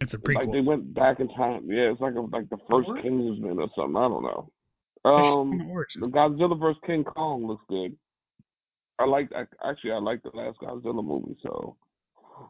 [0.00, 1.70] It's a like they went back in time.
[1.70, 3.02] Yeah, it's like a, like the first What?
[3.02, 3.96] Kingsman or something.
[3.96, 4.50] I don't know.
[5.04, 5.68] Um,
[6.00, 7.96] the Godzilla vs King Kong looks good.
[9.00, 11.76] I like I, actually I like the last Godzilla movie, so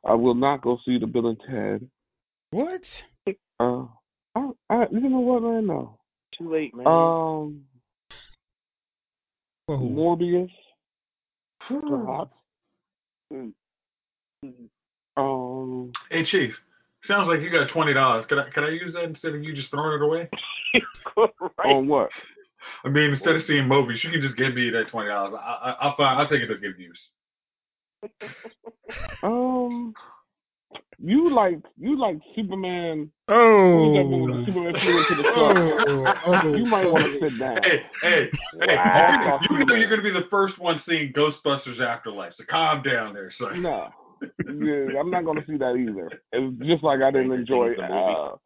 [0.05, 1.89] I will not go see the Bill and Ted.
[2.51, 2.83] What?
[3.59, 3.87] Uh,
[4.35, 5.67] I, I you know what man?
[5.67, 5.99] No.
[6.37, 6.87] Too late, man.
[6.87, 7.63] Um,
[9.67, 9.79] Whoa.
[9.79, 10.51] Morbius,
[11.67, 12.35] perhaps.
[13.33, 13.53] Mm.
[15.17, 16.53] Um, Hey, Chief.
[17.07, 18.25] Sounds like you got twenty dollars.
[18.29, 20.29] Can I can I use that instead of you just throwing it away?
[21.17, 21.67] right.
[21.67, 22.11] on what?
[22.85, 25.35] I mean, instead of seeing movies, you can just give me that twenty dollars.
[25.35, 26.21] I, I, I'll find.
[26.21, 27.01] I'll take it to good use.
[29.23, 29.95] Um,
[31.05, 33.11] you like you like Superman?
[33.27, 34.33] What was that movie?
[34.33, 34.47] Oh.
[34.47, 35.57] Superman flew into the sun.
[35.89, 36.55] Oh, oh.
[36.55, 37.59] You might want to sit down.
[37.63, 38.77] Hey, hey, hey!
[38.77, 39.41] Wow.
[39.49, 42.35] You, you know you're gonna be the first one seeing Ghostbusters Afterlife.
[42.37, 43.63] So calm down there, son.
[43.63, 43.89] No,
[44.47, 46.11] yeah, I'm not gonna see that either.
[46.33, 48.37] It's just like I didn't enjoy uh,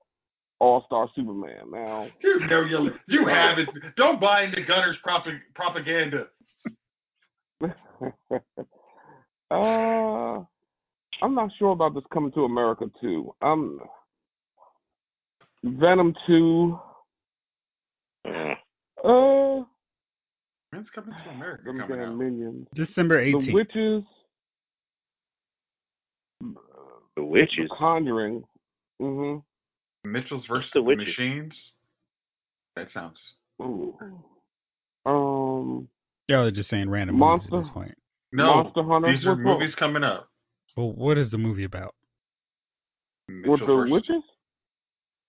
[0.60, 1.70] All Star Superman.
[1.70, 3.68] Now, You know you you have it.
[3.96, 6.26] Don't buy into Gunner's propa- propaganda.
[9.50, 10.44] uh,
[11.22, 13.34] I'm not sure about this coming to America too.
[13.42, 13.80] Um,
[15.64, 16.78] Venom two.
[19.04, 19.62] Uh,
[20.70, 22.16] When's coming to America coming out?
[22.16, 22.66] minions.
[22.74, 23.46] December 18th.
[23.46, 24.02] The witches.
[27.16, 27.68] The witches.
[27.70, 28.44] The Conjuring.
[29.00, 29.42] Mhm.
[30.04, 31.06] Mitchell's versus the the, Witches?
[31.08, 31.72] Machines.
[32.76, 33.18] That sounds.
[33.60, 33.96] Ooh.
[35.04, 35.88] Um,
[36.28, 37.94] Y'all are just saying random movies at this point.
[38.32, 39.10] No, Monster Hunter.
[39.12, 39.58] these are What's wrong?
[39.60, 40.28] movies coming up.
[40.76, 41.94] Well, what is the movie about?
[43.28, 44.22] With the versus- witches?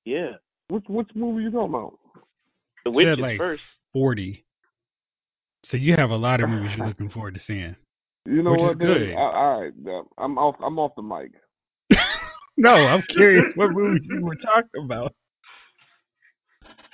[0.05, 0.31] Yeah.
[0.69, 1.97] Which which movie you talking about?
[2.85, 3.63] The Said, witches like, first.
[3.93, 4.43] 40.
[5.65, 7.75] So you have a lot of movies you're looking forward to seeing.
[8.25, 8.79] You know Which is what?
[8.79, 9.11] good.
[9.13, 9.73] I- All right,
[10.17, 10.55] I'm off.
[10.63, 11.31] I'm off the mic.
[12.59, 15.13] No, I'm curious what movies you were talking about.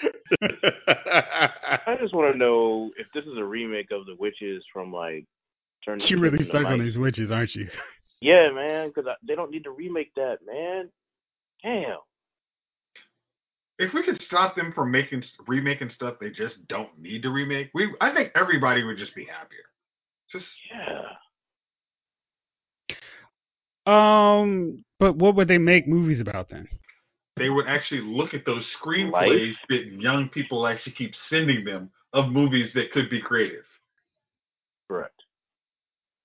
[0.41, 5.25] I just want to know if this is a remake of the witches from like.
[5.85, 7.69] Turn You Kid really stuck on these witches, aren't you?
[8.21, 10.89] Yeah, man, because they don't need to remake that, man.
[11.61, 11.97] Damn.
[13.79, 17.69] If we could stop them from making remaking stuff they just don't need to remake,
[17.73, 19.65] we I think everybody would just be happier.
[20.31, 21.03] Just Yeah.
[23.85, 26.67] Um, but what would they make movies about then?
[27.37, 32.29] they would actually look at those screenplays that young people actually keep sending them of
[32.29, 33.65] movies that could be creative.
[34.87, 35.23] Correct.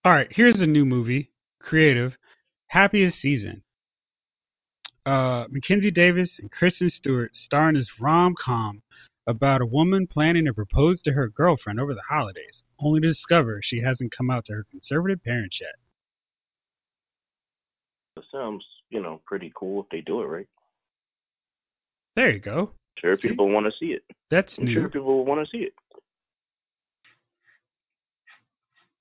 [0.04, 1.30] All right, here's a new movie,
[1.60, 2.16] creative,
[2.68, 3.62] Happiest Season.
[5.06, 8.82] Uh, Mackenzie Davis and Kristen Stewart star in this rom-com
[9.26, 13.60] about a woman planning to propose to her girlfriend over the holidays, only to discover
[13.62, 15.76] she hasn't come out to her conservative parents yet.
[18.32, 20.46] Sounds, you know, pretty cool if they do it right.
[22.16, 22.72] There you go.
[22.98, 23.28] Sure, See?
[23.28, 24.02] people want to see it.
[24.30, 24.74] That's I'm new.
[24.74, 25.72] sure people want to see it.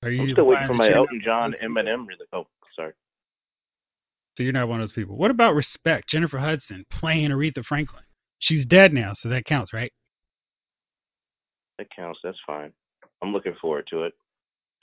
[0.02, 1.84] Are you I'm still waiting for my Elton John one of those?
[1.84, 2.06] Eminem.
[2.32, 2.46] Oh,
[2.76, 2.92] sorry.
[4.36, 5.16] So you're not one of those people.
[5.16, 6.08] What about Respect?
[6.08, 8.04] Jennifer Hudson playing Aretha Franklin.
[8.38, 9.92] She's dead now, so that counts, right?
[11.78, 12.20] That counts.
[12.22, 12.72] That's fine.
[13.20, 14.12] I'm looking forward to it.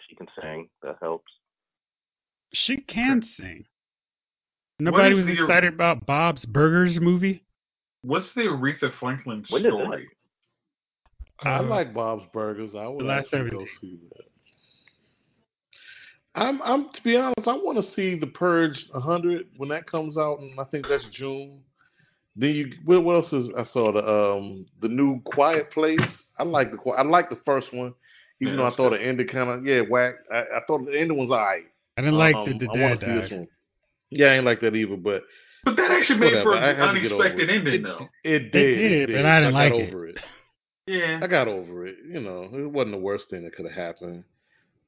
[0.10, 0.68] She can sing.
[0.84, 1.32] That helps.
[2.54, 3.66] She can sing.
[4.80, 7.44] Nobody was the- excited about Bob's Burgers movie.
[8.02, 10.10] What's the Aretha Franklin When did that story?
[11.44, 12.76] I Uh, like Bob's Burgers.
[12.76, 13.70] I would The Last actually go 70.
[13.82, 14.26] see that.
[16.36, 17.48] I'm, I'm to be honest.
[17.48, 21.06] I want to see The Purge 100 when that comes out, and I think that's
[21.12, 21.64] June.
[22.36, 26.02] Then you, what what else is I saw the um the new Quiet Place.
[26.38, 27.94] I like the Qui- I like the first one,
[28.42, 29.02] even Yeah, though I that's thought good.
[29.02, 30.16] it ended kind of yeah whack.
[30.30, 31.64] I, I thought the ending was alright.
[31.98, 33.38] I didn't like Um, that the I want dad to see this died.
[33.40, 33.48] one.
[34.18, 35.24] Yeah, I ain't like that either, but
[35.66, 36.52] But that actually made whatever.
[36.52, 37.56] for an had to get over unexpected it.
[37.56, 38.10] ending, It, though.
[38.24, 39.88] it did, did, but I didn't I got like it.
[39.94, 40.18] over it.
[40.88, 41.20] Yeah.
[41.22, 41.96] I got over it.
[42.08, 44.24] You know, it wasn't the worst thing that could have happened.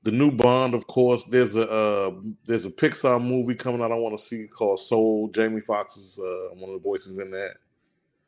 [0.04, 1.22] The new Bond, of course.
[1.32, 2.12] There's a uh,
[2.46, 3.92] there's a Pixar movie coming out.
[3.92, 5.30] I want to see called Soul.
[5.34, 7.54] Jamie Foxx is uh, one of the voices in that.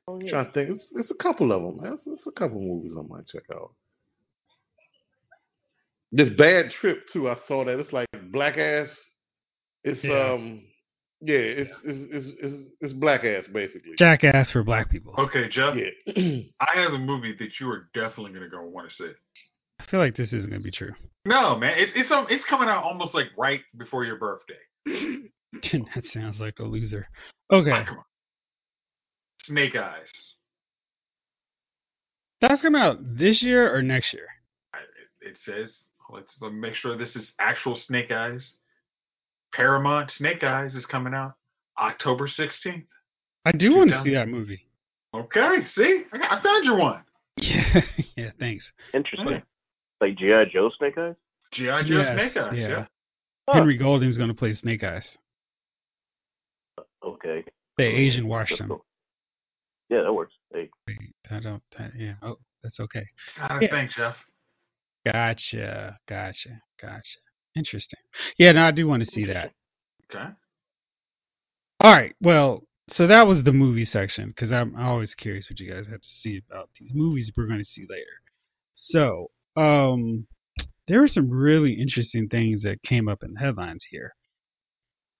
[0.07, 0.69] Oh I'm trying to think.
[0.71, 1.93] It's, it's a couple of them, man.
[1.93, 3.71] It's, it's a couple movies I might check out.
[6.11, 7.29] This Bad Trip too.
[7.29, 7.79] I saw that.
[7.79, 8.89] It's like Black Ass.
[9.83, 10.33] It's Yeah.
[10.33, 10.63] um,
[11.21, 11.35] yeah.
[11.37, 13.91] It's it's, it's it's it's Black Ass basically.
[13.97, 15.13] Jackass for black people.
[15.17, 15.75] Okay, Jeff.
[15.75, 16.13] Yeah.
[16.59, 19.11] I have a movie that you are definitely gonna go want to see.
[19.79, 20.91] I feel like this isn't gonna be true.
[21.25, 24.53] No, man, it's it's um, it's coming out almost like right before your birthday.
[25.95, 27.07] that sounds like a loser.
[27.51, 28.03] Okay, Ah, come on.
[29.45, 30.07] Snake Eyes.
[32.41, 34.27] that's coming out this year or next year.
[34.73, 34.77] I,
[35.21, 35.71] it, it says
[36.11, 38.53] let's let me make sure this is actual Snake Eyes.
[39.53, 41.33] Paramount Snake Eyes is coming out
[41.79, 42.85] October 16th.
[43.45, 44.65] I do want to see that movie.
[45.13, 47.01] Okay, see, I, got, I found you one.
[47.37, 47.81] Yeah,
[48.17, 48.29] yeah.
[48.39, 48.63] Thanks.
[48.93, 49.27] Interesting.
[49.31, 49.39] Yeah.
[50.01, 50.45] Like G.I.
[50.53, 51.15] Joe Snake Eyes?
[51.53, 51.83] G.I.
[51.83, 52.53] Joe Yes, Snake Eyes.
[52.55, 52.67] yeah.
[52.67, 52.85] Yeah.
[53.47, 53.53] Huh.
[53.55, 55.05] Henry Golding's gonna play Snake Eyes.
[57.03, 57.43] Okay.
[57.77, 58.67] They Asian washed That's him.
[58.67, 58.85] cool.
[59.89, 60.33] Yeah, that works.
[60.53, 60.97] Hey, Wait,
[61.31, 61.63] I don't.
[61.79, 62.13] I, yeah.
[62.21, 63.05] Oh, that's okay.
[63.39, 63.69] Ah, Yeah.
[63.71, 64.15] Thanks, Jeff.
[65.05, 65.97] Gotcha.
[66.07, 66.61] Gotcha.
[66.79, 67.01] Gotcha.
[67.59, 67.99] Interesting.
[68.37, 68.53] Yeah.
[68.53, 69.51] No, I do want to see that.
[70.09, 70.25] Okay.
[71.81, 72.15] All right.
[72.21, 76.01] Well, so that was the movie section because I'm always curious what you guys have
[76.01, 78.05] to see about these movies we're going to see later.
[78.73, 80.25] So, um,
[80.87, 84.15] there were some really interesting things that came up in the headlines here.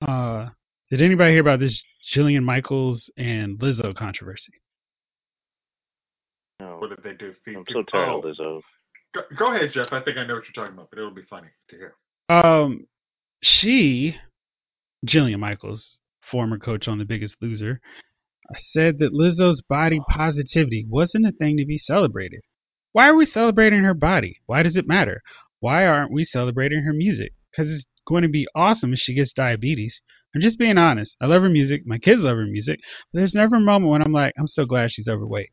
[0.02, 0.48] Uh,
[0.90, 1.84] did anybody hear about this
[2.16, 4.54] Jillian Michaels and Lizzo controversy?
[6.60, 6.78] no.
[6.78, 7.34] What did they do?
[7.46, 8.62] Feed I'm so tired oh, of Lizzo.
[9.14, 9.92] Go, go ahead, Jeff.
[9.92, 11.96] I think I know what you're talking about, but it'll be funny to hear.
[12.30, 12.86] Um,
[13.42, 14.16] she,
[15.06, 15.98] Jillian Michaels,
[16.32, 17.82] former coach on The Biggest Loser,
[18.72, 22.42] said that Lizzo's body positivity wasn't a thing to be celebrated.
[22.92, 24.38] Why are we celebrating her body?
[24.46, 25.22] Why does it matter?
[25.60, 27.34] Why aren't we celebrating her music?
[27.52, 30.02] Because it's going to be awesome if she gets diabetes.
[30.34, 31.16] I'm just being honest.
[31.22, 31.84] I love her music.
[31.86, 32.80] My kids love her music.
[33.12, 35.50] But there's never a moment when I'm like, I'm so glad she's overweight.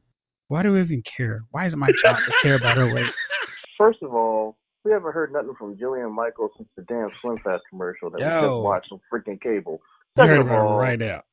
[0.49, 1.43] Why do we even care?
[1.51, 3.11] Why is it my job to care about her weight?
[3.79, 4.57] First of all,
[4.87, 8.25] we haven't heard nothing from Jillian Michaels since the damn Slim Fast commercial that we
[8.25, 8.41] Yo.
[8.41, 9.81] just watched on freaking cable.
[10.17, 11.23] You heard about all, right now.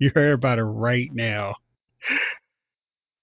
[0.00, 1.56] You heard about her right now.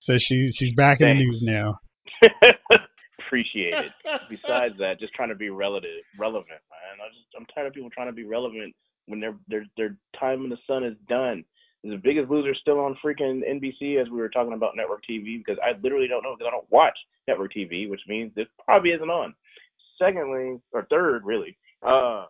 [0.01, 1.75] So she she's back in the news now.
[3.25, 3.91] appreciate it.
[4.29, 7.03] Besides that, just trying to be relative, relevant, man.
[7.03, 8.75] I just, I'm tired of people trying to be relevant
[9.07, 11.43] when their their their time in the sun is done.
[11.83, 15.39] Is the biggest loser still on freaking NBC as we were talking about network TV?
[15.43, 18.91] Because I literally don't know because I don't watch network TV, which means this probably
[18.91, 19.33] isn't on.
[19.97, 22.25] Secondly, or third, really, uh,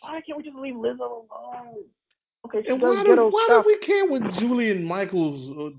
[0.00, 1.84] why can't we just leave Lizzo alone?
[2.46, 3.64] Okay, she And does why do, ghetto why stuff.
[3.64, 5.50] do we care with Julian Michaels?
[5.50, 5.76] Uh,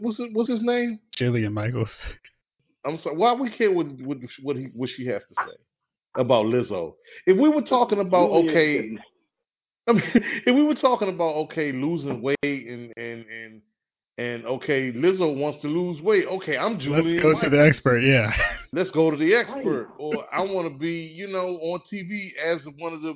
[0.00, 1.00] what's his, what's his name?
[1.16, 1.88] Julian Michaels.
[2.84, 3.16] I'm sorry.
[3.16, 5.56] Why we care what what what, he, what she has to say
[6.16, 6.94] about Lizzo?
[7.26, 8.98] If we were talking about Julian okay, can-
[9.88, 10.02] I mean,
[10.46, 13.60] if we were talking about okay losing weight and and and
[14.18, 16.26] and okay, Lizzo wants to lose weight.
[16.26, 17.16] Okay, I'm Julian.
[17.16, 17.98] Let's go to the expert.
[18.00, 18.30] Yeah.
[18.72, 19.88] Let's go to the expert.
[19.98, 23.14] Or I want to be, you know, on TV as one of the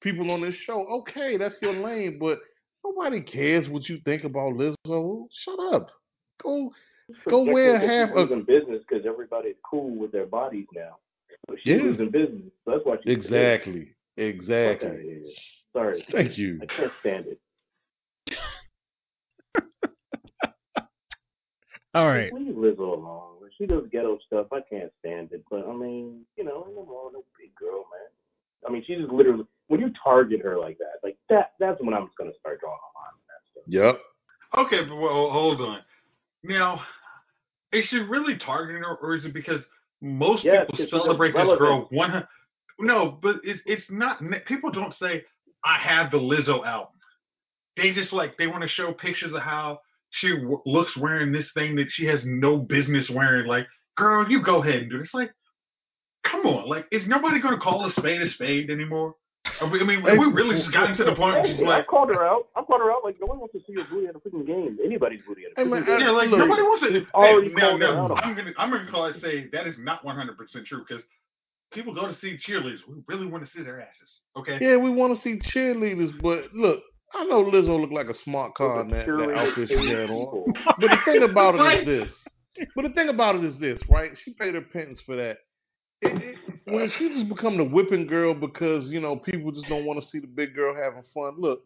[0.00, 0.86] people on this show.
[1.00, 2.38] Okay, that's your lane, but
[2.84, 5.26] nobody cares what you think about Lizzo.
[5.44, 5.88] Shut up.
[6.42, 6.72] Go
[7.28, 10.96] Go projecting wear half she's a- losing business because everybody's cool with their bodies now.
[11.48, 11.82] So she's Yeah.
[11.84, 12.50] losing business.
[12.64, 13.88] So that's why she's exactly, Fuck
[14.18, 15.34] outta exactly.
[15.72, 15.82] Here.
[15.82, 16.60] Sorry, Thank you.
[16.62, 17.40] I can't stand it.
[21.94, 22.32] All right.
[22.32, 23.36] Leave Lizzo alone.
[23.40, 25.42] When she does ghetto stuff, I can't stand it.
[25.50, 28.08] But I mean, you know, I'm a big girl, man.
[28.66, 31.52] I mean, she's literally when you target her like that, like that.
[31.58, 33.64] That's when I'm just gonna start drawing a line on that stuff.
[33.66, 34.66] Yep.
[34.66, 35.80] Okay, but well, hold on.
[36.44, 36.80] Now,
[37.72, 39.60] is she really targeting her, or is it because
[40.00, 42.24] most Yes, people celebrate this girl one?
[42.78, 44.20] No, but it's it's not.
[44.46, 45.24] People don't say
[45.64, 46.94] I have the Lizzo album.
[47.76, 49.80] They just like they want to show pictures of how
[50.10, 53.46] she w- looks wearing this thing that she has no business wearing.
[53.46, 55.02] Like, girl, you go ahead and do it.
[55.02, 55.30] It's like,
[56.24, 59.14] come on, like, is nobody going to call a spade a spade anymore?
[59.72, 61.82] We, I mean, have we really just gotten to the point where she's Hey, like,
[61.82, 62.46] I called her out.
[62.54, 63.02] I called her out.
[63.02, 64.78] Like no one wants to see your booty at a freaking game.
[64.84, 66.00] Anybody's booty at a Hey, freaking man, game.
[66.00, 67.06] Yeah, like nobody wants to.
[67.14, 69.66] Oh, already Hey, now, called her out I'm gonna, I'm gonna call it say that
[69.66, 71.02] is not 100 percent true because
[71.72, 72.78] people go to see cheerleaders.
[72.88, 74.08] We really want to see their asses.
[74.36, 74.58] Okay.
[74.60, 76.80] Yeah, we want to see cheerleaders, but look,
[77.14, 80.52] I know Lizzo looked like a smart car in that, that outfit she had on.
[80.78, 81.80] But the thing about it Right.
[81.80, 82.12] is this.
[82.74, 84.10] But the thing about it is this, right?
[84.24, 85.38] She paid her penance for that.
[86.00, 89.84] It, it, when she just become the whipping girl because you know people just don't
[89.84, 91.34] want to see the big girl having fun.
[91.38, 91.64] Look,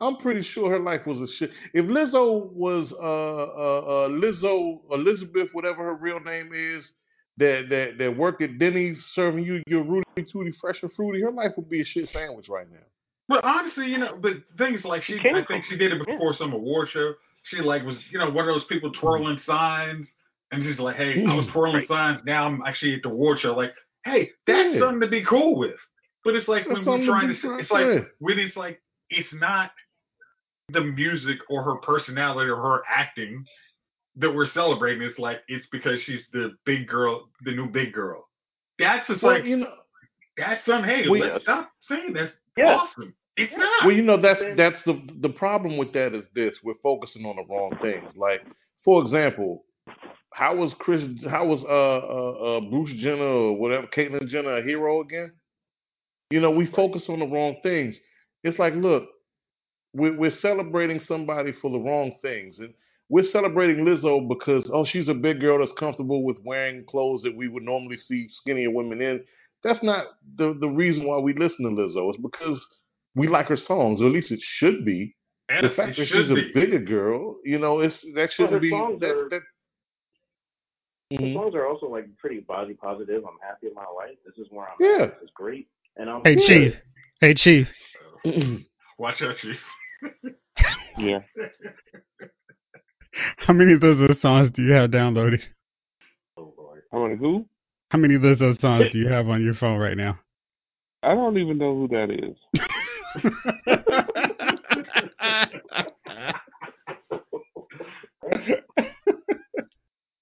[0.00, 1.50] I'm pretty sure her life was a shit.
[1.74, 6.84] If Lizzo was uh uh, uh Lizzo Elizabeth, whatever her real name is,
[7.42, 11.30] that that that work at Denny's serving you your Rooty Tooty fresh and fruity, her
[11.30, 12.78] life would be a shit sandwich right now.
[13.28, 16.06] But honestly, you know, but things like she, She came I think she did it
[16.06, 17.14] before some award show.
[17.44, 19.00] She like was, you know, one of those people mm-hmm.
[19.00, 20.06] twirling signs,
[20.50, 21.52] and she's like, "Hey, I was mm-hmm.
[21.52, 21.88] twirling Right.
[21.88, 22.20] signs.
[22.24, 23.72] Now I'm actually at the award show." Like,
[24.04, 24.80] hey, that's Yeah.
[24.80, 25.76] something to be cool with.
[26.24, 28.00] But it's like That's when we're something to trying to, say, it's like yeah.
[28.20, 28.80] when it's like
[29.10, 29.70] it's not
[30.68, 33.44] the music or her personality or her acting
[34.16, 35.02] that we're celebrating.
[35.02, 38.28] It's like it's because she's the big girl, the new big girl.
[38.78, 39.74] That's just Well, like you know,
[40.36, 40.84] that's some.
[40.84, 42.76] Hey, We- let's stop saying that's Yeah.
[42.76, 43.14] awesome.
[43.36, 43.86] It's not.
[43.86, 47.36] Well, you know that's that's the the problem with that is this: we're focusing on
[47.36, 48.14] the wrong things.
[48.14, 48.44] Like,
[48.84, 49.64] for example,
[50.34, 51.02] how was Chris?
[51.30, 55.32] How was uh, uh, uh Bruce Jenner or whatever Caitlyn Jenner a hero again?
[56.30, 57.98] You know, we focus on the wrong things.
[58.44, 59.08] It's like, look,
[59.94, 62.74] we're, we're celebrating somebody for the wrong things, and
[63.12, 67.36] we're celebrating Lizzo because oh, she's a big girl that's comfortable with wearing clothes that
[67.36, 69.22] we would normally see skinnier women in.
[69.62, 70.06] That's not
[70.38, 72.08] the the reason why we listen to Lizzo.
[72.08, 72.66] It's because
[73.14, 75.14] we like her songs, or at least it should be.
[75.50, 76.40] And the fact that she's be.
[76.40, 79.10] a bigger girl, you know, it's that shouldn't be songs that.
[79.10, 79.42] are- that
[81.10, 81.34] The Mhm.
[81.34, 83.22] songs are also like pretty body positive.
[83.26, 84.16] I'm happy in my life.
[84.24, 85.04] This is where I'm Yeah.
[85.04, 85.14] at.
[85.20, 85.68] This is great.
[85.98, 86.46] And I'm Hey good.
[86.46, 86.74] Chief.
[87.20, 87.68] Hey Chief.
[88.96, 89.60] Watch out, Chief.
[90.96, 91.20] Yeah.
[93.38, 95.40] How many Lizzo songs do you have downloaded?
[96.36, 96.82] Oh Lord.
[96.92, 97.46] Mean, who?
[97.90, 100.18] How many Lizzo songs do you have on your phone right now?
[101.02, 102.36] I don't even know who that is.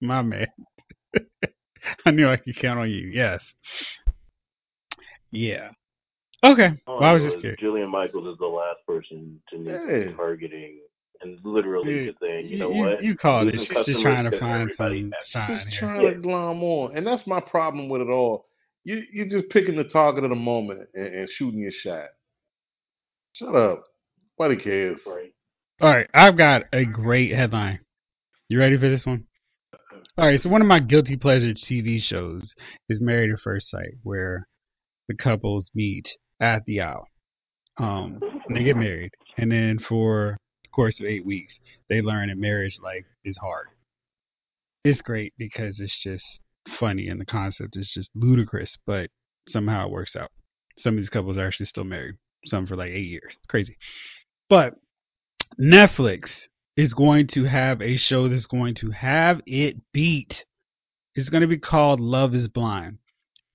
[0.00, 0.46] My man.
[2.06, 3.08] I knew I could count on you.
[3.12, 3.42] Yes.
[5.30, 5.70] Yeah.
[6.42, 6.70] Okay.
[6.86, 7.60] All Well, I was just curious.
[7.60, 10.08] Julian Michaels is the last person to need to Yeah.
[10.10, 10.80] be targeting
[11.22, 13.02] and literally You, just saying, you you, know what?
[13.02, 13.54] you called it.
[13.56, 15.80] Losing She's just trying to find everybody some shine just here.
[15.80, 16.10] trying Yeah.
[16.10, 18.46] to glom on, and that's my problem with it all.
[18.84, 22.06] You you're just picking the target of the moment and, and shooting your shot.
[23.34, 23.84] Shut up.
[24.38, 25.00] Nobody cares.
[25.06, 25.32] Right.
[25.80, 27.80] All right, I've got a great headline.
[28.48, 29.24] You ready for this one?
[30.18, 32.52] All right, so one of my guilty pleasure TV shows
[32.88, 34.46] is Married at First Sight, where
[35.08, 36.06] the couples meet
[36.40, 37.06] at the aisle.
[37.78, 40.36] Um, and they get married, and then for the
[40.70, 41.58] course of eight weeks,
[41.88, 43.68] they learn that marriage life is hard.
[44.84, 46.24] It's great because it's just
[46.78, 49.10] funny, and the concept is just ludicrous, but
[49.48, 50.30] somehow it works out.
[50.78, 52.14] Some of these couples are actually still married,
[52.46, 53.34] some for like eight years.
[53.48, 53.76] Crazy.
[54.48, 54.74] But
[55.60, 56.30] Netflix
[56.76, 60.44] is going to have a show that's going to have it beat.
[61.14, 62.98] It's going to be called Love is Blind.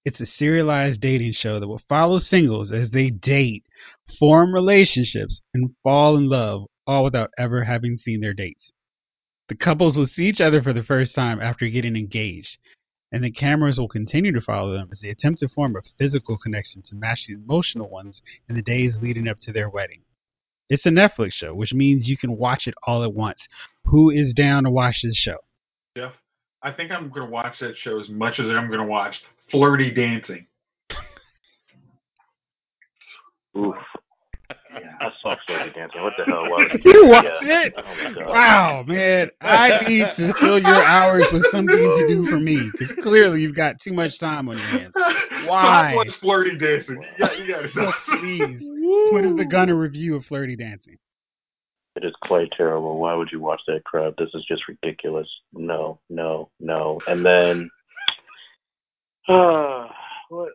[0.04, 3.64] It's a serialized dating show that will follow singles as they date,
[4.20, 8.72] form relationships, and fall in love, all without ever having seen their dates.
[9.48, 12.58] The couples will see each other for the first time after getting engaged,
[13.12, 16.38] and the cameras will continue to follow them as they attempt to form a physical
[16.38, 20.02] connection to match the emotional ones in the days leading up to their wedding.
[20.70, 23.40] It's a Netflix show, which means you can watch it all at once.
[23.86, 25.38] Who is down to watch this show?
[25.96, 26.14] Jeff,
[26.64, 29.16] I think I'm going to watch that show as much as I'm going to watch
[29.52, 30.48] Flirty Dancing.
[33.56, 33.76] Oof.
[35.00, 36.02] I saw Flirty Dancing.
[36.04, 36.86] What the hell was it?
[36.86, 37.62] You watched Yeah.
[37.64, 37.74] it?
[37.78, 38.30] Oh.
[38.32, 39.30] Wow, man.
[39.42, 43.56] I need to fill your hours with something to do for me because clearly you've
[43.56, 44.94] got too much time on your hands.
[45.46, 45.94] Why?
[45.96, 47.04] Top was Flirty Dancing.
[47.20, 47.96] Yeah, you got So it.
[48.20, 48.62] please,
[49.12, 50.98] what is the Gunner review of Flirty Dancing?
[51.96, 52.98] It is quite terrible.
[53.00, 54.16] Why would you watch that crap?
[54.18, 55.28] This is just ridiculous.
[55.54, 57.00] No, no, no.
[57.08, 57.70] And then,
[59.30, 59.88] uh,
[60.30, 60.50] what?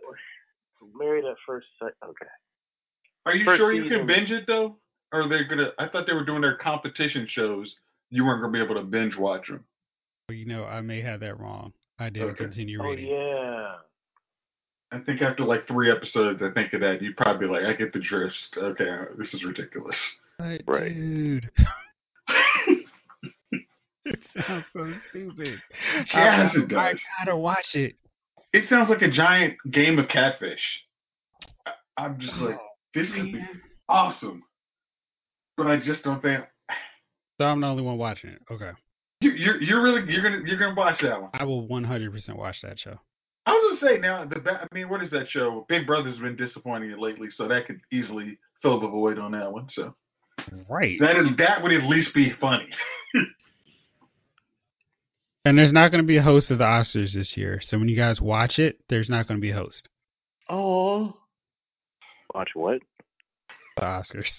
[0.94, 1.92] Married at first sight.
[2.04, 2.26] Okay.
[3.26, 3.98] Are you sure you season.
[3.98, 4.76] can binge it though?
[5.12, 5.70] Or they're gonna?
[5.78, 7.74] I thought they were doing their competition shows.
[8.10, 9.64] You weren't gonna be able to binge watch them.
[10.28, 11.72] Well, you know, I may have that wrong.
[11.98, 12.44] I didn't Okay.
[12.44, 13.06] continue Oh reading.
[13.08, 13.74] yeah.
[14.92, 17.74] I think after like three episodes, I think of that, you'd probably be like, I
[17.74, 18.34] get the drift.
[18.56, 19.96] Okay, this is ridiculous.
[20.38, 20.94] But, Right.
[20.94, 21.50] dude,
[24.04, 25.60] it sounds so stupid.
[26.14, 26.94] Yes, I, it I
[27.24, 27.94] gotta watch it.
[28.52, 30.60] It sounds like a giant game of catfish.
[31.66, 32.58] I- I'm just oh, like,
[32.94, 33.40] this oh, could be
[33.88, 34.42] awesome.
[35.56, 36.44] But I just don't think
[37.38, 38.40] So I'm the only one watching it.
[38.50, 38.70] Okay.
[39.20, 41.30] you, you're you're really you're gonna you're gonna watch that one.
[41.34, 42.98] I will 100% watch that show.
[43.46, 45.66] I was gonna say now the I mean, what is that show?
[45.68, 49.68] Big Brother's been disappointing lately, so that could easily fill the void on that one.
[49.72, 49.94] So
[50.68, 50.98] Right.
[51.00, 52.68] that is that would at least be funny.
[55.44, 57.60] And there's not going to be a host of the Oscars this year.
[57.64, 59.88] So when you guys watch it, there's not going to be a host
[60.50, 61.16] Oh,
[62.34, 62.80] Watch what?
[63.76, 64.30] the Oscars.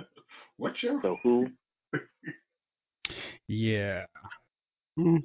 [0.56, 0.98] what show?
[1.02, 1.48] So who?
[3.48, 4.04] Yeah.
[4.98, 5.24] Mhm.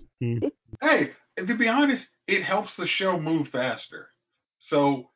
[0.82, 4.10] Hey, to be honest, it helps the show move faster.
[4.70, 5.12] So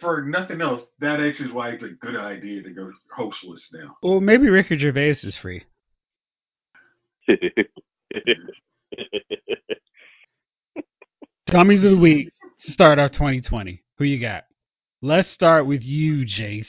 [0.00, 3.96] for nothing else, that actually is why it's a good idea to go hostless now.
[4.02, 5.62] Well, maybe Ricky Gervais is free.
[11.46, 12.32] Dummies of the week
[12.66, 13.82] to start off 2020.
[13.98, 14.44] Who you got?
[15.04, 16.64] Let's start with you, Jace.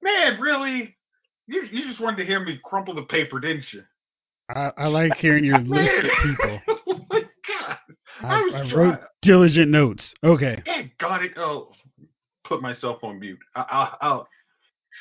[0.00, 0.96] Man, really?
[1.46, 3.82] You you just wanted to hear me crumple the paper, didn't you?
[4.48, 6.60] I, I like hearing your list of people.
[6.88, 7.78] oh my god!
[8.22, 10.14] I, I, was I wrote diligent notes.
[10.24, 10.62] Okay.
[10.64, 11.32] Yeah, got it.
[11.36, 11.72] Oh,
[12.46, 13.38] put myself on mute.
[13.54, 14.28] I, I, I'll.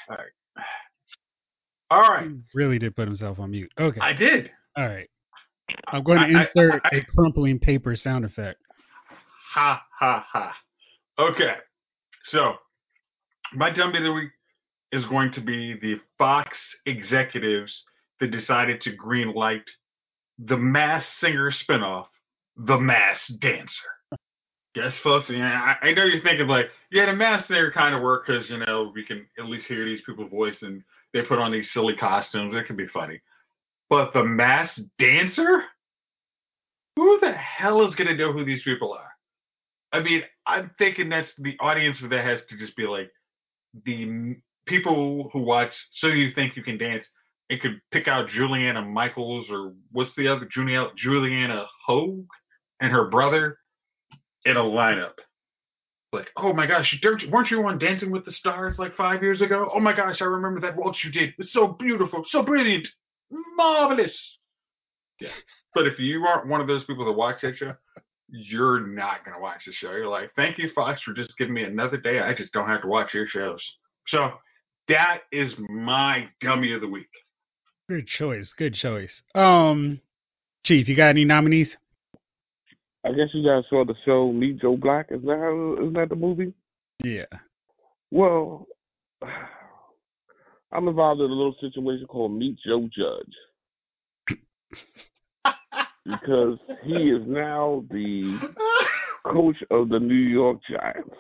[0.10, 0.26] All right.
[1.90, 2.28] All right.
[2.28, 3.72] He really did put himself on mute.
[3.80, 4.02] Okay.
[4.02, 4.52] I did.
[4.76, 5.10] All right.
[5.88, 8.60] I'm going to insert a crumpling paper sound effect.
[9.54, 10.54] Ha ha ha.
[11.18, 11.54] Okay.
[12.26, 12.54] So
[13.54, 14.32] my dummy of the week
[14.92, 17.84] is going to be the Fox executives
[18.20, 19.64] that decided to green light
[20.44, 22.08] the Masked Singer spinoff,
[22.58, 23.72] The Masked Dancer.
[24.76, 25.30] Yes, folks.
[25.30, 28.50] Yeah, I, I know you're thinking like, yeah, the Masked Singer kind of work because
[28.50, 31.72] you know we can at least hear these people's voice and they put on these
[31.72, 32.56] silly costumes.
[32.56, 33.22] It can be funny.
[33.90, 35.64] But the Masked Dancer?
[36.96, 39.11] Who the hell is gonna know who these people are?
[39.94, 43.12] I mean, I'm thinking that's the audience that has to just be like
[43.86, 44.36] the
[44.66, 47.06] people who watch So You Think You Can Dance.
[47.50, 52.26] It could pick out Juliana Michaels or what's the other Juliana Juliana Hogue
[52.80, 53.58] and her brother
[54.46, 55.14] in a lineup.
[56.14, 56.98] Like, oh my gosh,
[57.30, 59.70] weren't you on Dancing with the Stars like five years ago?
[59.74, 61.34] Oh my gosh, I remember that waltz you did.
[61.38, 62.88] It's so beautiful, so brilliant,
[63.56, 64.18] marvelous.
[65.20, 65.30] Yeah.
[65.74, 67.74] But if you aren't one of those people that watch that show,
[68.32, 69.92] you're not going to watch the show.
[69.92, 72.20] You're like, thank you, Fox, for just giving me another day.
[72.20, 73.62] I just don't have to watch your shows.
[74.08, 74.32] So
[74.88, 77.10] that is my dummy of the week.
[77.90, 78.50] Good choice.
[78.58, 79.12] Good choice.
[79.36, 80.00] Um,
[80.66, 81.70] Chief, you got any nominees?
[83.04, 85.08] I guess you guys saw the show Meet Joe Black.
[85.10, 86.54] Is that how, isn't that the movie?
[87.04, 87.26] Yeah.
[88.12, 88.68] Well,
[90.72, 94.38] I'm involved in a little situation called Meet Joe Judge
[96.06, 98.40] because he is now the
[99.26, 101.16] coach of the New York Giants,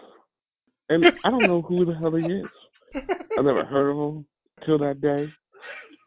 [0.89, 2.45] and I don't know who the hell he is.
[3.37, 4.25] I never heard of him
[4.65, 5.27] till that day.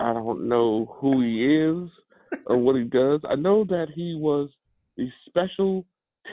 [0.01, 1.89] I don't know who he is
[2.47, 3.21] or what he does.
[3.29, 4.51] I know that he was
[4.97, 5.85] the special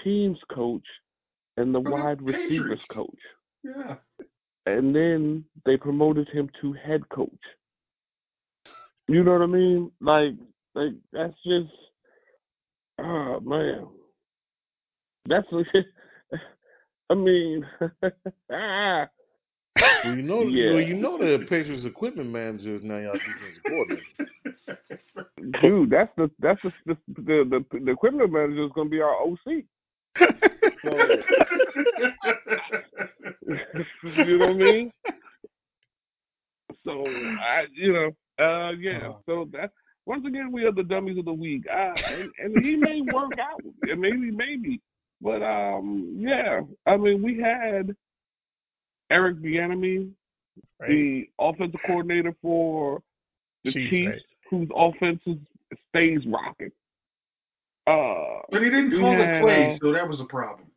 [0.03, 0.85] teams coach
[1.57, 2.83] and the For wide receivers Patriots.
[2.91, 3.19] coach
[3.63, 3.95] yeah.
[4.65, 7.29] and then they promoted him to head coach.
[9.07, 9.91] You know what I mean?
[10.01, 10.33] Like,
[10.73, 11.71] like that's just,
[13.01, 13.87] oh man,
[15.27, 15.47] that's.
[17.09, 17.65] I mean,
[20.03, 20.73] Well, you know, Yeah.
[20.73, 24.03] well, you know the Patriots equipment manager is now y'all defensive coordinator.
[25.61, 29.15] dude, that's the that's the the the, the, the equipment manager is gonna be our
[29.15, 29.63] OC.
[30.83, 30.91] So,
[34.25, 34.91] you know what I mean?
[36.83, 38.07] So I, you know,
[38.43, 38.97] uh, yeah.
[38.97, 39.13] Uh-huh.
[39.25, 39.71] So that
[40.05, 43.31] once again, we are the dummies of the week, uh, and, and he may work
[43.39, 44.81] out, and maybe, maybe,
[45.21, 46.61] but um, yeah.
[46.87, 47.95] I mean, we had
[49.11, 50.09] Eric Bieniemy,
[50.81, 50.89] Right.
[50.89, 53.01] the offensive coordinator for
[53.63, 54.21] the Chiefs, Chiefs, right.
[54.49, 55.37] whose offense is,
[55.89, 56.71] stays rocking.
[57.87, 60.67] Uh, But he didn't We call the had, play, uh, so that was a problem.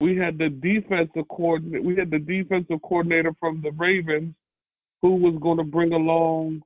[0.00, 1.82] we had the defensive coordinator.
[1.82, 4.34] We had the defensive coordinator from the Ravens,
[5.00, 6.62] who was going to bring along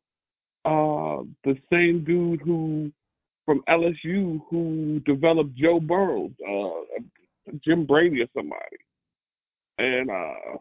[1.21, 2.93] uh, the same dude who
[3.45, 7.01] from LSU who developed Joe Burrow, uh,
[7.65, 8.77] Jim Brady or somebody,
[9.79, 10.59] and uh,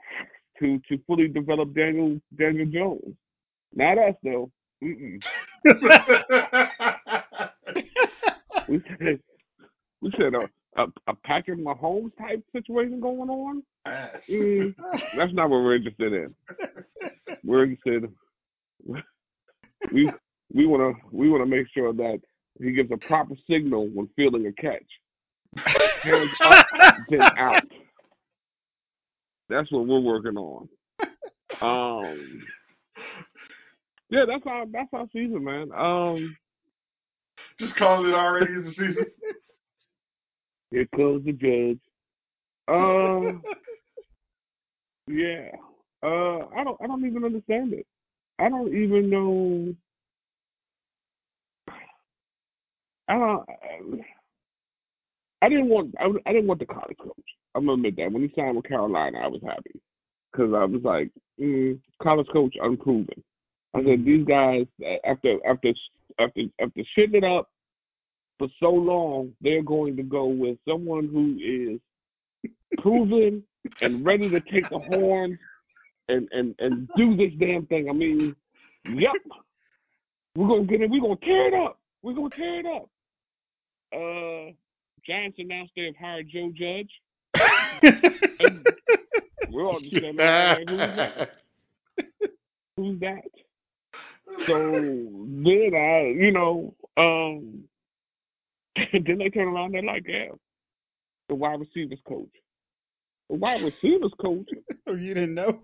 [0.60, 3.16] to to fully develop Daniel Daniel Jones.
[3.76, 4.50] Not us though.
[8.70, 9.20] We said
[10.02, 13.64] we said a, a a Patrick Mahomes type situation going on.
[14.30, 14.76] Mm,
[15.18, 16.36] that's not what we're interested in.
[17.44, 18.14] We're interested.
[19.92, 20.12] We
[20.54, 22.20] we want to we want to make sure that
[22.62, 24.84] he gives a proper signal when fielding a catch.
[26.04, 26.66] Hands up,
[27.10, 27.64] then out.
[29.50, 30.70] That's what we're working on.
[31.62, 32.42] Um.
[34.10, 35.70] Yeah, that's our that's our season, man.
[35.76, 36.36] Um.
[37.60, 39.06] Just calling it already as a season.
[40.72, 41.80] Here comes the judge.
[42.68, 43.42] Um.
[45.08, 45.50] yeah.
[46.04, 46.48] Uh.
[46.56, 46.78] I don't.
[46.82, 47.88] I don't even understand it.
[48.40, 49.76] I don't even know.
[53.10, 53.50] I don't.
[55.42, 55.96] I didn't want.
[56.00, 57.16] I, I didn't want the college coach.
[57.56, 58.12] I'm gonna admit that.
[58.12, 59.82] When he signed with Carolina, I was happy
[60.32, 63.24] because I was like, mm, college coach unproven.
[63.76, 64.66] I said these guys
[65.06, 65.74] after after
[66.20, 67.50] after after shitting it up
[68.38, 71.38] for so long, they're going to go with someone who
[71.74, 73.44] is proven
[73.82, 75.38] and ready to take the horn
[76.10, 77.90] and and and do this damn thing.
[77.90, 78.36] I mean,
[78.86, 79.14] yep,
[80.36, 80.90] we're gonna get it.
[80.90, 81.80] We're gonna tear it up.
[82.02, 82.90] We're gonna tear it up.
[83.94, 84.52] Uh,
[85.06, 86.92] Giants announced they have hired Joe Judge.
[89.52, 91.30] We're all just saying, "Man, who's that?
[92.78, 93.24] Who's that?
[94.48, 97.64] So then I, you know, um,
[98.94, 99.76] then they turn around.
[99.76, 100.28] and They're like, yeah,
[101.28, 102.30] the wide receivers coach.
[103.30, 104.48] The wide receivers coach.
[104.88, 105.60] Oh, you didn't know?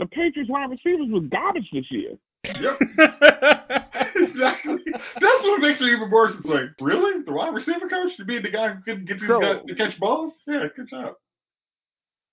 [0.00, 2.14] The Patriots wide receivers was garbage this year.
[2.44, 2.80] Yep.
[4.16, 4.76] exactly.
[5.20, 6.34] That's what makes it even worse.
[6.38, 7.22] It's like, really?
[7.24, 9.74] The wide receiver coach to be the guy who couldn't get these So- guys to
[9.74, 10.32] catch balls?
[10.46, 11.14] Yeah, good job.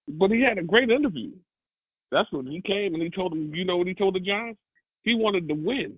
[0.07, 1.31] But he had a great interview.
[2.11, 4.59] That's when he came and he told him, you know what he told the Giants?
[5.03, 5.97] He wanted to win.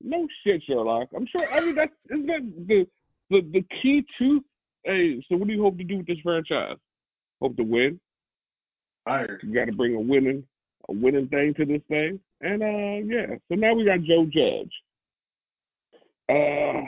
[0.00, 1.08] No shit, Sherlock.
[1.14, 2.86] I'm sure I mean, that's isn't that the
[3.30, 4.42] the the key to
[4.84, 6.76] hey, so what do you hope to do with this franchise?
[7.40, 8.00] Hope to win.
[9.06, 10.44] You gotta bring a winning
[10.88, 12.20] a winning thing to this thing.
[12.40, 14.72] And uh yeah, so now we got Joe Judge.
[16.28, 16.82] Uh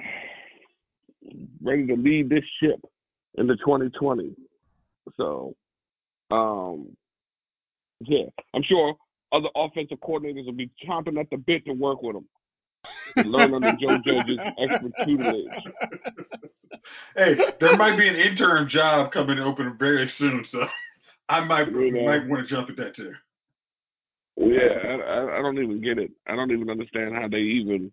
[1.62, 2.80] ready to lead this ship
[3.38, 4.34] into twenty twenty.
[5.16, 5.54] So
[6.30, 6.88] um
[8.00, 8.24] yeah,
[8.54, 8.94] I'm sure
[9.32, 12.26] other offensive coordinators will be chomping at the bit to work with him.
[13.24, 15.46] Learn under Joe Judge's expert tutelage.
[17.16, 20.60] hey, there might be an interim job coming open very soon, so
[21.28, 22.04] I might You know.
[22.06, 23.12] might want to jump at that too.
[24.36, 26.10] Yeah, I, I, don't even get it.
[26.26, 27.90] I don't even understand how they even.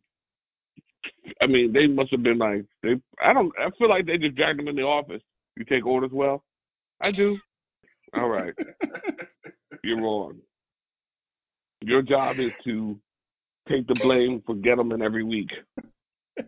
[1.42, 2.96] I mean, they must have been like they.
[3.24, 3.52] I don't.
[3.60, 5.22] I feel like they just dragged them in the office.
[5.56, 6.44] You take orders well.
[7.02, 7.38] I do.
[8.14, 8.54] All right,
[9.84, 10.38] you're wrong.
[11.82, 12.98] Your job is to
[13.70, 15.50] take the blame for Gettleman every week.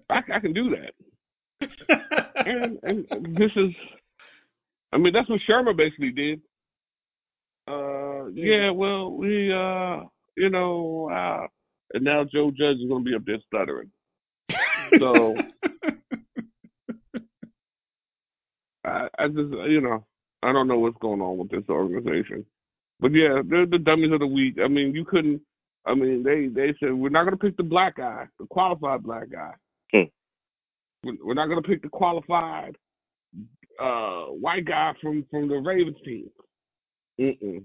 [0.09, 0.93] I, I can do that.
[2.35, 3.71] and, and this is,
[4.91, 6.41] I mean, that's what Sherman basically did.
[7.67, 10.01] Uh, yeah, well, we, uh,
[10.37, 11.47] you know, uh,
[11.93, 13.89] and now Joe Judge is going to be up there stuttering.
[14.99, 15.35] So
[18.85, 20.05] I, I just, you know,
[20.43, 22.45] I don't know what's going on with this organization.
[22.99, 24.55] But yeah, they're the dummies of the week.
[24.63, 25.41] I mean, you couldn't.
[25.85, 29.03] I mean, they they said we're not going to pick the black guy, the qualified
[29.03, 29.51] black guy.
[29.91, 30.03] Hmm.
[31.03, 32.77] We're we're not going to pick the qualified
[33.79, 36.29] uh, white guy from from the Ravens team.
[37.19, 37.63] Mm-mm.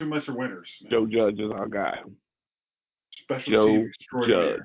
[0.00, 0.68] Too much of winners.
[0.82, 0.90] man.
[0.90, 1.98] Joe Judge is our guy.
[3.22, 3.92] Special Joe team.
[4.28, 4.60] Judge.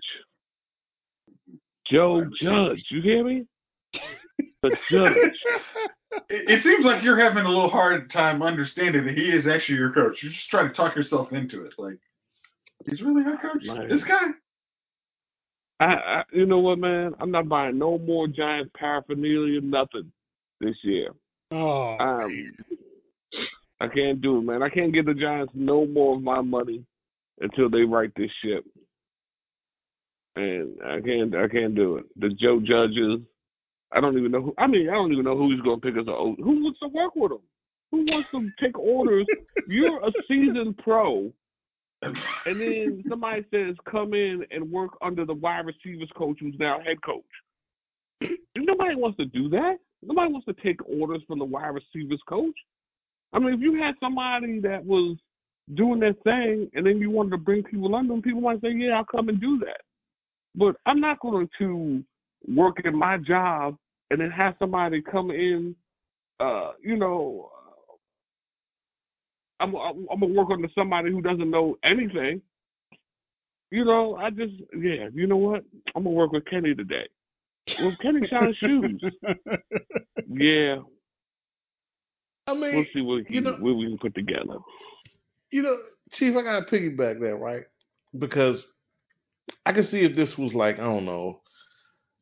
[1.91, 2.83] Joe Judge.
[2.89, 3.45] You hear me?
[4.63, 5.13] The judge.
[6.27, 9.75] It, it seems like you're having a little hard time understanding that he is actually
[9.77, 10.17] your coach.
[10.23, 11.73] You're just trying to talk yourself into it.
[11.77, 11.99] Like,
[12.87, 13.61] he's really our coach?
[13.63, 13.87] Man.
[13.89, 14.25] This guy?
[15.79, 17.13] I, I, you know what, man?
[17.19, 20.11] I'm not buying no more Giants paraphernalia, nothing
[20.59, 21.11] this year.
[21.51, 22.53] Oh, Um,
[23.81, 24.61] I can't do it, man.
[24.61, 26.83] I can't give the Giants no more of my money
[27.39, 28.65] until they write this ship.
[30.35, 32.05] And I can't, I can't do it.
[32.17, 33.25] The Joe Judges,
[33.91, 34.53] I don't even know who.
[34.57, 36.11] I mean, I don't even know who's going to pick us a.
[36.11, 37.39] Who wants to work with him?
[37.91, 39.25] Who wants to take orders?
[39.67, 41.31] You're a seasoned pro,
[42.01, 42.15] and
[42.45, 47.01] then somebody says come in and work under the wide receivers coach who's now head
[47.03, 47.23] coach.
[48.55, 49.77] Nobody wants to do that.
[50.03, 52.55] Nobody wants to take orders from the wide receivers coach.
[53.33, 55.17] I mean, if you had somebody that was
[55.75, 58.71] doing that thing and then you wanted to bring people under them, people might say,
[58.73, 59.81] Yeah, I'll come and do that.
[60.55, 62.03] But I'm not going to
[62.47, 63.77] work in my job
[64.11, 65.75] and then have somebody come in,
[66.39, 67.51] uh, you know,
[69.59, 72.41] I'm, I'm, I'm gonna work under somebody who doesn't know anything.
[73.71, 75.09] You know, I just yeah.
[75.13, 75.63] You know what?
[75.95, 77.07] I'm gonna work with Kenny today.
[77.81, 79.03] Well, Kenny shines shoes.
[80.31, 80.77] Yeah,
[82.49, 84.57] I mean, we'll see what, you can, know- what we can put together.
[85.51, 85.77] you know,
[86.13, 87.63] Chief, I gotta piggyback that, right?
[88.17, 88.63] Because
[89.65, 91.41] I can see if this was like, I don't know,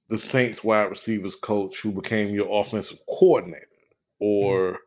[0.09, 3.67] the Saints wide receivers coach who became your offensive coordinator,
[4.19, 4.77] or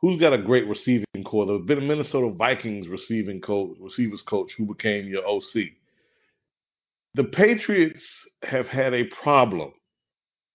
[0.00, 1.46] who's got a great receiving core.
[1.46, 5.64] There's been a Minnesota Vikings receiving coach, receivers coach who became your OC.
[7.14, 8.02] The Patriots
[8.44, 9.72] have had a problem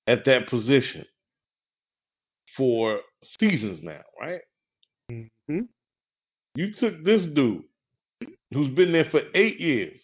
[0.08, 1.06] at that position
[2.56, 3.02] for
[3.40, 4.42] seasons now, right?
[5.12, 5.68] Mhm.
[6.56, 7.64] You took this dude
[8.54, 10.00] who's been there for eight years,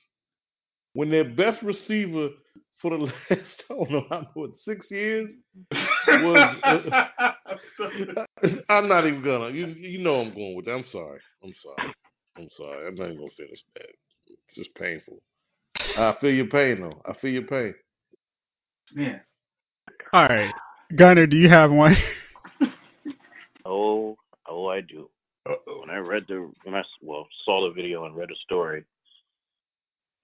[0.94, 2.30] when their best receiver
[2.82, 2.98] for the
[3.30, 5.30] last, I don't know, how what, six years
[5.72, 6.56] was.
[6.66, 8.24] uh,
[8.70, 9.50] I'm not even gonna.
[9.50, 10.74] You you know I'm going with that.
[10.74, 11.20] I'm sorry.
[11.44, 11.94] I'm sorry.
[12.38, 12.88] I'm sorry.
[12.88, 13.86] I'm not even gonna finish that.
[14.28, 15.22] It's just painful.
[15.98, 17.02] I feel your pain though.
[17.06, 17.74] I feel your pain.
[18.96, 19.20] Yeah.
[20.14, 20.54] all right.
[20.96, 21.96] Gunner, do you have one?
[23.66, 24.16] Oh,
[24.50, 25.10] oh, I do.
[25.50, 25.82] Uh-oh.
[25.82, 28.84] When I read the, when I well saw the video and read the story,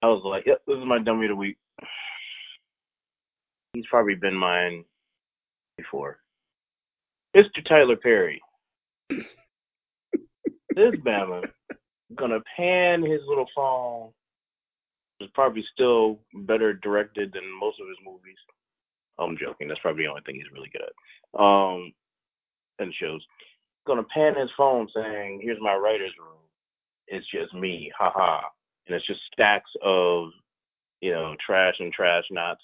[0.02, 1.56] I was like, "Yep, this is my dummy of the week."
[3.72, 4.84] He's probably been mine
[5.76, 6.18] before.
[7.36, 7.66] Mr.
[7.68, 8.40] Tyler Perry.
[9.10, 9.24] this
[11.04, 11.44] Bama
[12.14, 14.10] gonna pan his little phone.
[15.20, 18.36] Is probably still better directed than most of his movies.
[19.18, 19.66] I'm joking.
[19.66, 21.40] That's probably the only thing he's really good at.
[21.40, 21.92] Um,
[22.78, 23.24] and shows
[23.86, 26.42] gonna pan his phone saying, "Here's my writer's room.
[27.06, 28.42] It's just me, haha."
[28.86, 30.30] And it's just stacks of,
[31.00, 32.62] you know, trash and trash knots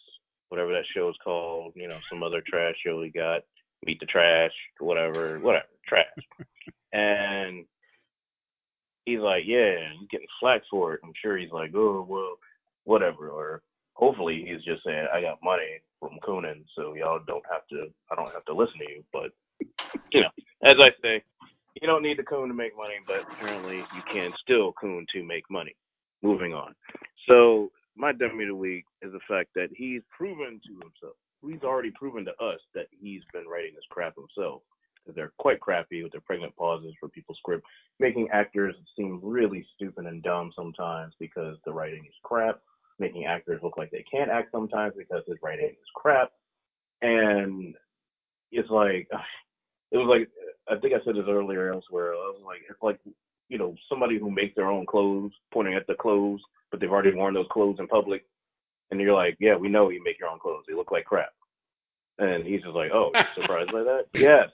[0.54, 3.42] whatever that show is called, you know, some other trash show he got,
[3.84, 6.06] Meet the Trash, whatever, whatever, trash.
[6.92, 7.64] and
[9.04, 11.00] he's like, yeah, he's getting flack for it.
[11.02, 12.36] I'm sure he's like, oh, well,
[12.84, 13.30] whatever.
[13.30, 13.62] Or
[13.94, 18.14] hopefully he's just saying, I got money from Coonan, so y'all don't have to, I
[18.14, 19.04] don't have to listen to you.
[19.12, 19.32] But,
[20.12, 20.30] you know,
[20.64, 21.22] as I say,
[21.80, 25.22] you don't need the coon to make money, but apparently you can still coon to
[25.22, 25.74] make money.
[26.22, 26.74] Moving on.
[27.28, 31.16] So my dummy of the week is the fact that he's proven to himself.
[31.46, 34.62] He's already proven to us that he's been writing this crap himself.
[35.04, 37.66] Because they're quite crappy with their pregnant pauses for people's script,
[38.00, 42.60] making actors seem really stupid and dumb sometimes because the writing is crap,
[42.98, 46.32] making actors look like they can't act sometimes because his writing is crap.
[47.02, 47.74] And
[48.50, 49.10] it's like,
[49.94, 50.28] it was like,
[50.68, 52.12] I think I said this earlier elsewhere.
[52.12, 53.00] I was like, it's like,
[53.48, 56.40] you know, somebody who makes their own clothes, pointing at the clothes
[56.74, 58.24] but they've already worn those clothes in public.
[58.90, 60.64] And you're like, yeah, we know you make your own clothes.
[60.66, 61.32] They look like crap.
[62.18, 64.06] And he's just like, oh, you're surprised by that?
[64.12, 64.48] Yes.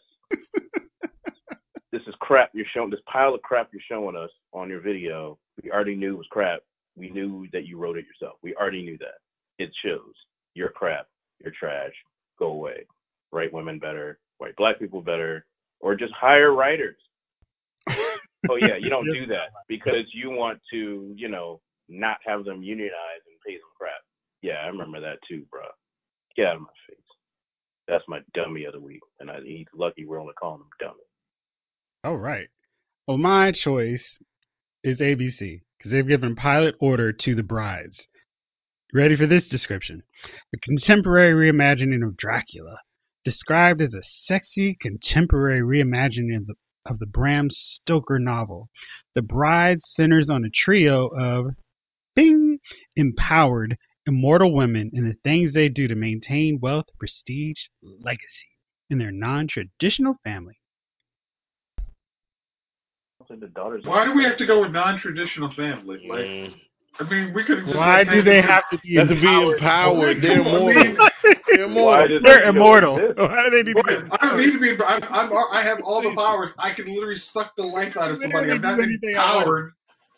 [1.90, 2.90] this is crap you're showing.
[2.90, 6.26] This pile of crap you're showing us on your video, we already knew it was
[6.30, 6.60] crap.
[6.94, 8.36] We knew that you wrote it yourself.
[8.42, 9.16] We already knew that.
[9.58, 10.12] It shows.
[10.54, 11.06] You're crap.
[11.42, 11.94] You're trash.
[12.38, 12.84] Go away.
[13.32, 14.18] Write women better.
[14.40, 15.44] Write black people better.
[15.80, 16.96] Or just hire writers.
[17.88, 22.62] oh yeah, you don't do that because you want to, you know, not have them
[22.62, 24.00] unionize and pay some crap.
[24.42, 25.62] Yeah, I remember that too, bro.
[26.36, 26.98] Get out of my face.
[27.88, 31.02] That's my dummy of the week, and I, he's lucky we're only calling him dummy.
[32.04, 32.48] All right.
[33.06, 34.04] Well, my choice
[34.84, 38.00] is ABC because they've given pilot order to the brides.
[38.94, 40.02] Ready for this description?
[40.54, 42.78] A contemporary reimagining of Dracula,
[43.24, 46.54] described as a sexy contemporary reimagining of the,
[46.86, 48.68] of the Bram Stoker novel.
[49.14, 51.54] The Bride centers on a trio of
[52.14, 52.58] bing,
[52.96, 53.76] empowered,
[54.06, 58.24] immortal women and the things they do to maintain wealth, prestige, legacy
[58.88, 60.58] in their non-traditional family.
[63.84, 66.06] Why do we have to go with non-traditional family?
[66.08, 66.54] Like, Mm.
[66.98, 67.64] I mean, we could.
[67.66, 69.58] Why do they have to be Have to be empowered?
[69.58, 70.22] empowered.
[70.22, 70.98] They're I mean,
[71.54, 72.20] immortal.
[72.22, 72.96] They're immortal.
[72.96, 73.28] does They're immortal.
[73.28, 74.82] Why do they need to be I don't need to be.
[74.84, 76.50] I'm, I'm, I have all the powers.
[76.58, 78.50] I can literally suck the life out of somebody.
[78.50, 79.46] I'm not Literally do anything I want.
[79.46, 79.72] empowered.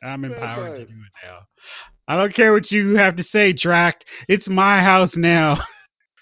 [0.04, 0.78] I'm empowered right.
[0.80, 1.38] to do it now.
[2.08, 4.00] I don't care what you have to say, Drac.
[4.28, 5.58] It's my house now.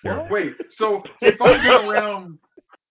[0.30, 0.54] Wait.
[0.76, 2.38] So if I go around,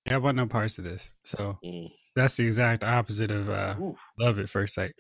[0.10, 1.02] I want no parts of this.
[1.26, 1.92] So Mm.
[2.16, 3.96] that's the exact opposite of uh, Oof.
[4.20, 4.92] love at first sight.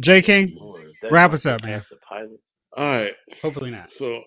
[0.00, 1.80] J King, Lord, Wrap us up, man.
[1.80, 2.40] passed The pilot.
[2.76, 3.12] All right.
[3.42, 3.88] hopefully not.
[3.98, 4.20] So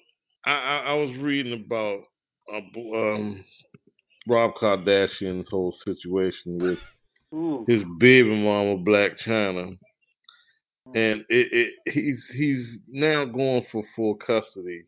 [0.46, 2.02] I, I, I was reading about
[2.54, 3.46] uh, b- um,
[4.28, 6.80] Rob Kardashian's whole situation with
[7.34, 7.66] Ooh.
[7.68, 9.78] his baby mama, Blac Chyna,
[10.94, 14.86] and it, it he's he's now going for full custody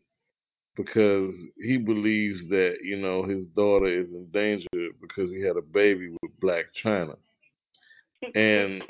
[0.76, 4.68] because he believes that you know his daughter is in danger
[5.00, 7.16] because he had a baby with Blac Chyna,
[8.34, 8.82] and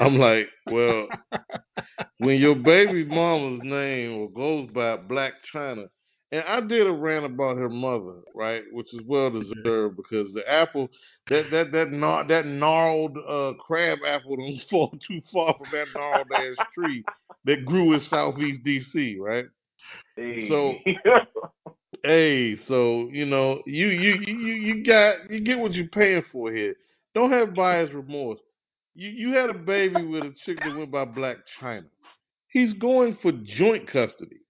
[0.00, 1.08] I'm like, well,
[2.18, 5.88] when your baby mama's name goes by Blac Chyna,
[6.32, 10.42] and I did a rant about her mother, right, which is well deserved because the
[10.50, 10.88] apple,
[11.30, 15.86] that that that gnar- that gnarled uh, crab apple don't fall too far from that
[15.94, 17.04] gnarled ass tree
[17.44, 19.46] that grew in Southeast DC, right?
[20.16, 20.48] Hey.
[20.48, 20.74] So-
[22.04, 26.52] Hey, so you know, you you you you got you get what you're paying for
[26.52, 26.74] here.
[27.14, 28.38] Don't have buyer's remorse.
[28.96, 31.84] You you had a baby with a chick that went by Blac Chyna.
[32.48, 34.40] He's going for joint custody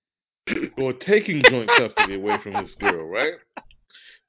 [0.78, 3.32] or taking joint custody away from this girl, right?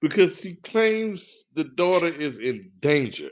[0.01, 1.23] Because he claims
[1.55, 3.29] the daughter is in danger.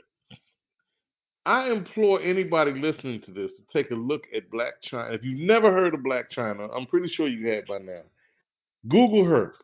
[1.44, 5.12] I implore anybody listening to this to take a look at Blac Chyna.
[5.12, 8.02] If you've never heard of Blac Chyna, I'm pretty sure you have by now.
[8.88, 9.54] Google her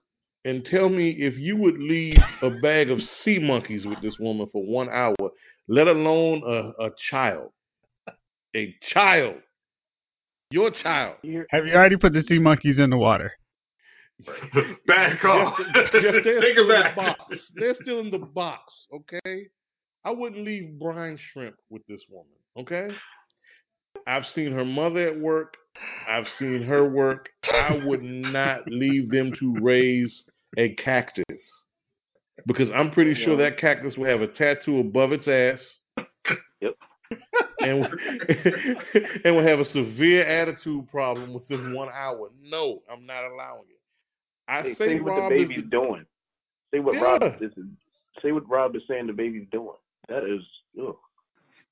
[0.44, 4.48] and tell me if you would leave a bag of sea monkeys with this woman
[4.52, 5.14] for one hour,
[5.68, 7.50] let alone a, a child.
[8.54, 9.36] A child.
[10.50, 11.16] Your child.
[11.50, 13.32] Have you already put the sea monkeys in the water?
[14.86, 15.56] bad call.
[15.74, 17.20] Just, just they're Take still it in the box.
[17.54, 19.46] They're still in the box, okay?
[20.04, 22.94] I wouldn't leave brine shrimp with this woman, okay?
[24.06, 25.54] I've seen her mother at work.
[26.08, 27.30] I've seen her work.
[27.44, 30.24] I would not leave them to raise
[30.58, 31.61] a cactus
[32.46, 35.60] because I'm pretty sure that cactus will have a tattoo above its ass.
[36.60, 36.74] Yep.
[37.60, 37.84] And
[39.24, 42.30] and will have a severe attitude problem within one hour.
[42.42, 43.78] No, I'm not allowing it.
[44.48, 46.06] I Say, say say what the Rob is baby's the doing.
[46.74, 47.00] Say what Yeah.
[47.02, 47.52] Rob is.
[48.22, 49.76] Say what Rob is saying the baby's doing.
[50.08, 50.42] That is.
[50.82, 50.96] Ugh.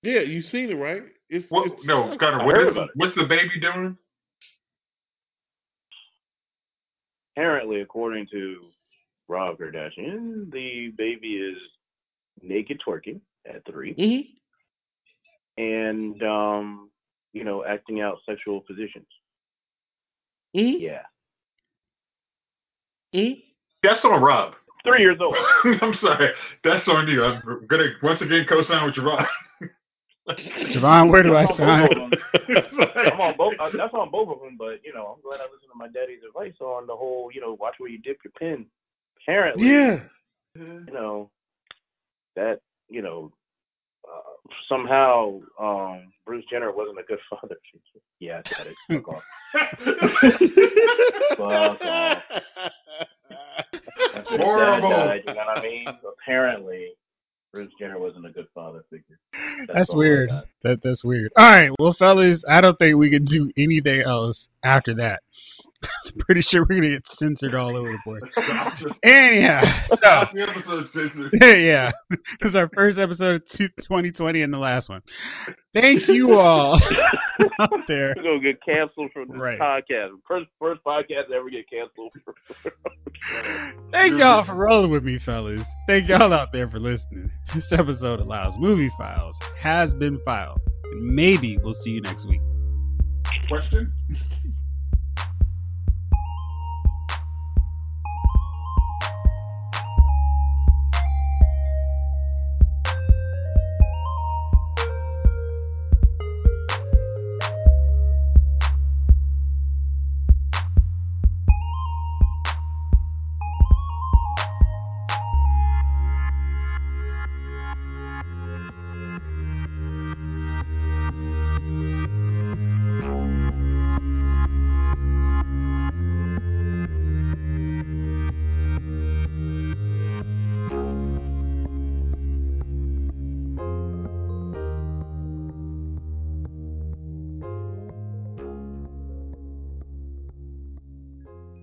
[0.03, 1.03] Yeah, you seen it, right?
[1.29, 2.43] It's, What, it's no, Gunner.
[2.43, 2.97] I What heard is, about it.
[2.97, 3.97] what's the baby doing?
[7.37, 8.67] apparently, according to
[9.31, 11.57] Rob Kardashian, the baby is
[12.43, 15.63] naked twerking at 3 Mm-hmm.
[15.63, 16.91] and um,
[17.33, 19.07] you know, acting out sexual positions.
[20.57, 20.83] Mm-hmm.
[20.83, 21.03] Yeah,
[23.15, 23.41] Mm-hmm.
[23.83, 24.55] That's on Rob.
[24.85, 25.37] three years old.
[25.83, 26.31] I'm sorry.
[26.65, 27.25] That's on you.
[27.25, 29.27] I'm gonna once again co-sign with Javon.
[30.75, 31.89] Javon, where do I That's on sign?
[31.89, 32.19] both.
[33.13, 33.55] I'm on both.
[33.61, 34.57] Uh, that's on both of them.
[34.59, 37.31] But you know, I'm glad I listened to my daddy's advice on the whole.
[37.33, 38.67] You know, watch where you dip your pen.
[39.31, 40.01] Apparently, Yeah.
[40.57, 41.31] you know
[42.35, 42.59] that
[42.89, 43.31] you know
[44.05, 47.55] uh, somehow um Bruce Jenner wasn't a good father.
[48.23, 48.77] Yeah, I said it.
[48.91, 49.23] Fuck off.
[51.39, 51.79] Fuck off.
[54.15, 54.91] After his dad Horrible.
[54.91, 55.87] died, you know what I mean?
[56.21, 56.89] Apparently,
[57.53, 59.19] Bruce Jenner wasn't a good father figure.
[59.73, 60.31] That's I weird.
[60.65, 61.33] That that's weird.
[61.39, 65.23] All right, well, fellas, I don't think we can do anything else after that.
[65.83, 68.93] I'm pretty sure we're gonna get censored all over the place.
[69.03, 69.97] Anyhow, so
[70.35, 71.33] the episode censored.
[71.41, 75.01] yeah, this is our first episode of 2020 and the last one.
[75.73, 76.75] Thank you all
[77.61, 78.13] out there.
[78.17, 79.59] We're gonna get canceled from this Right.
[79.59, 80.11] podcast.
[80.29, 82.13] First first podcast to ever get canceled.
[83.93, 85.63] Thank y'all for rolling with me, fellas.
[85.87, 87.31] Thank y'all out there for listening.
[87.55, 90.59] This episode allows movie files has been filed.
[90.93, 92.41] And maybe we'll see you next week.
[93.49, 93.93] Question?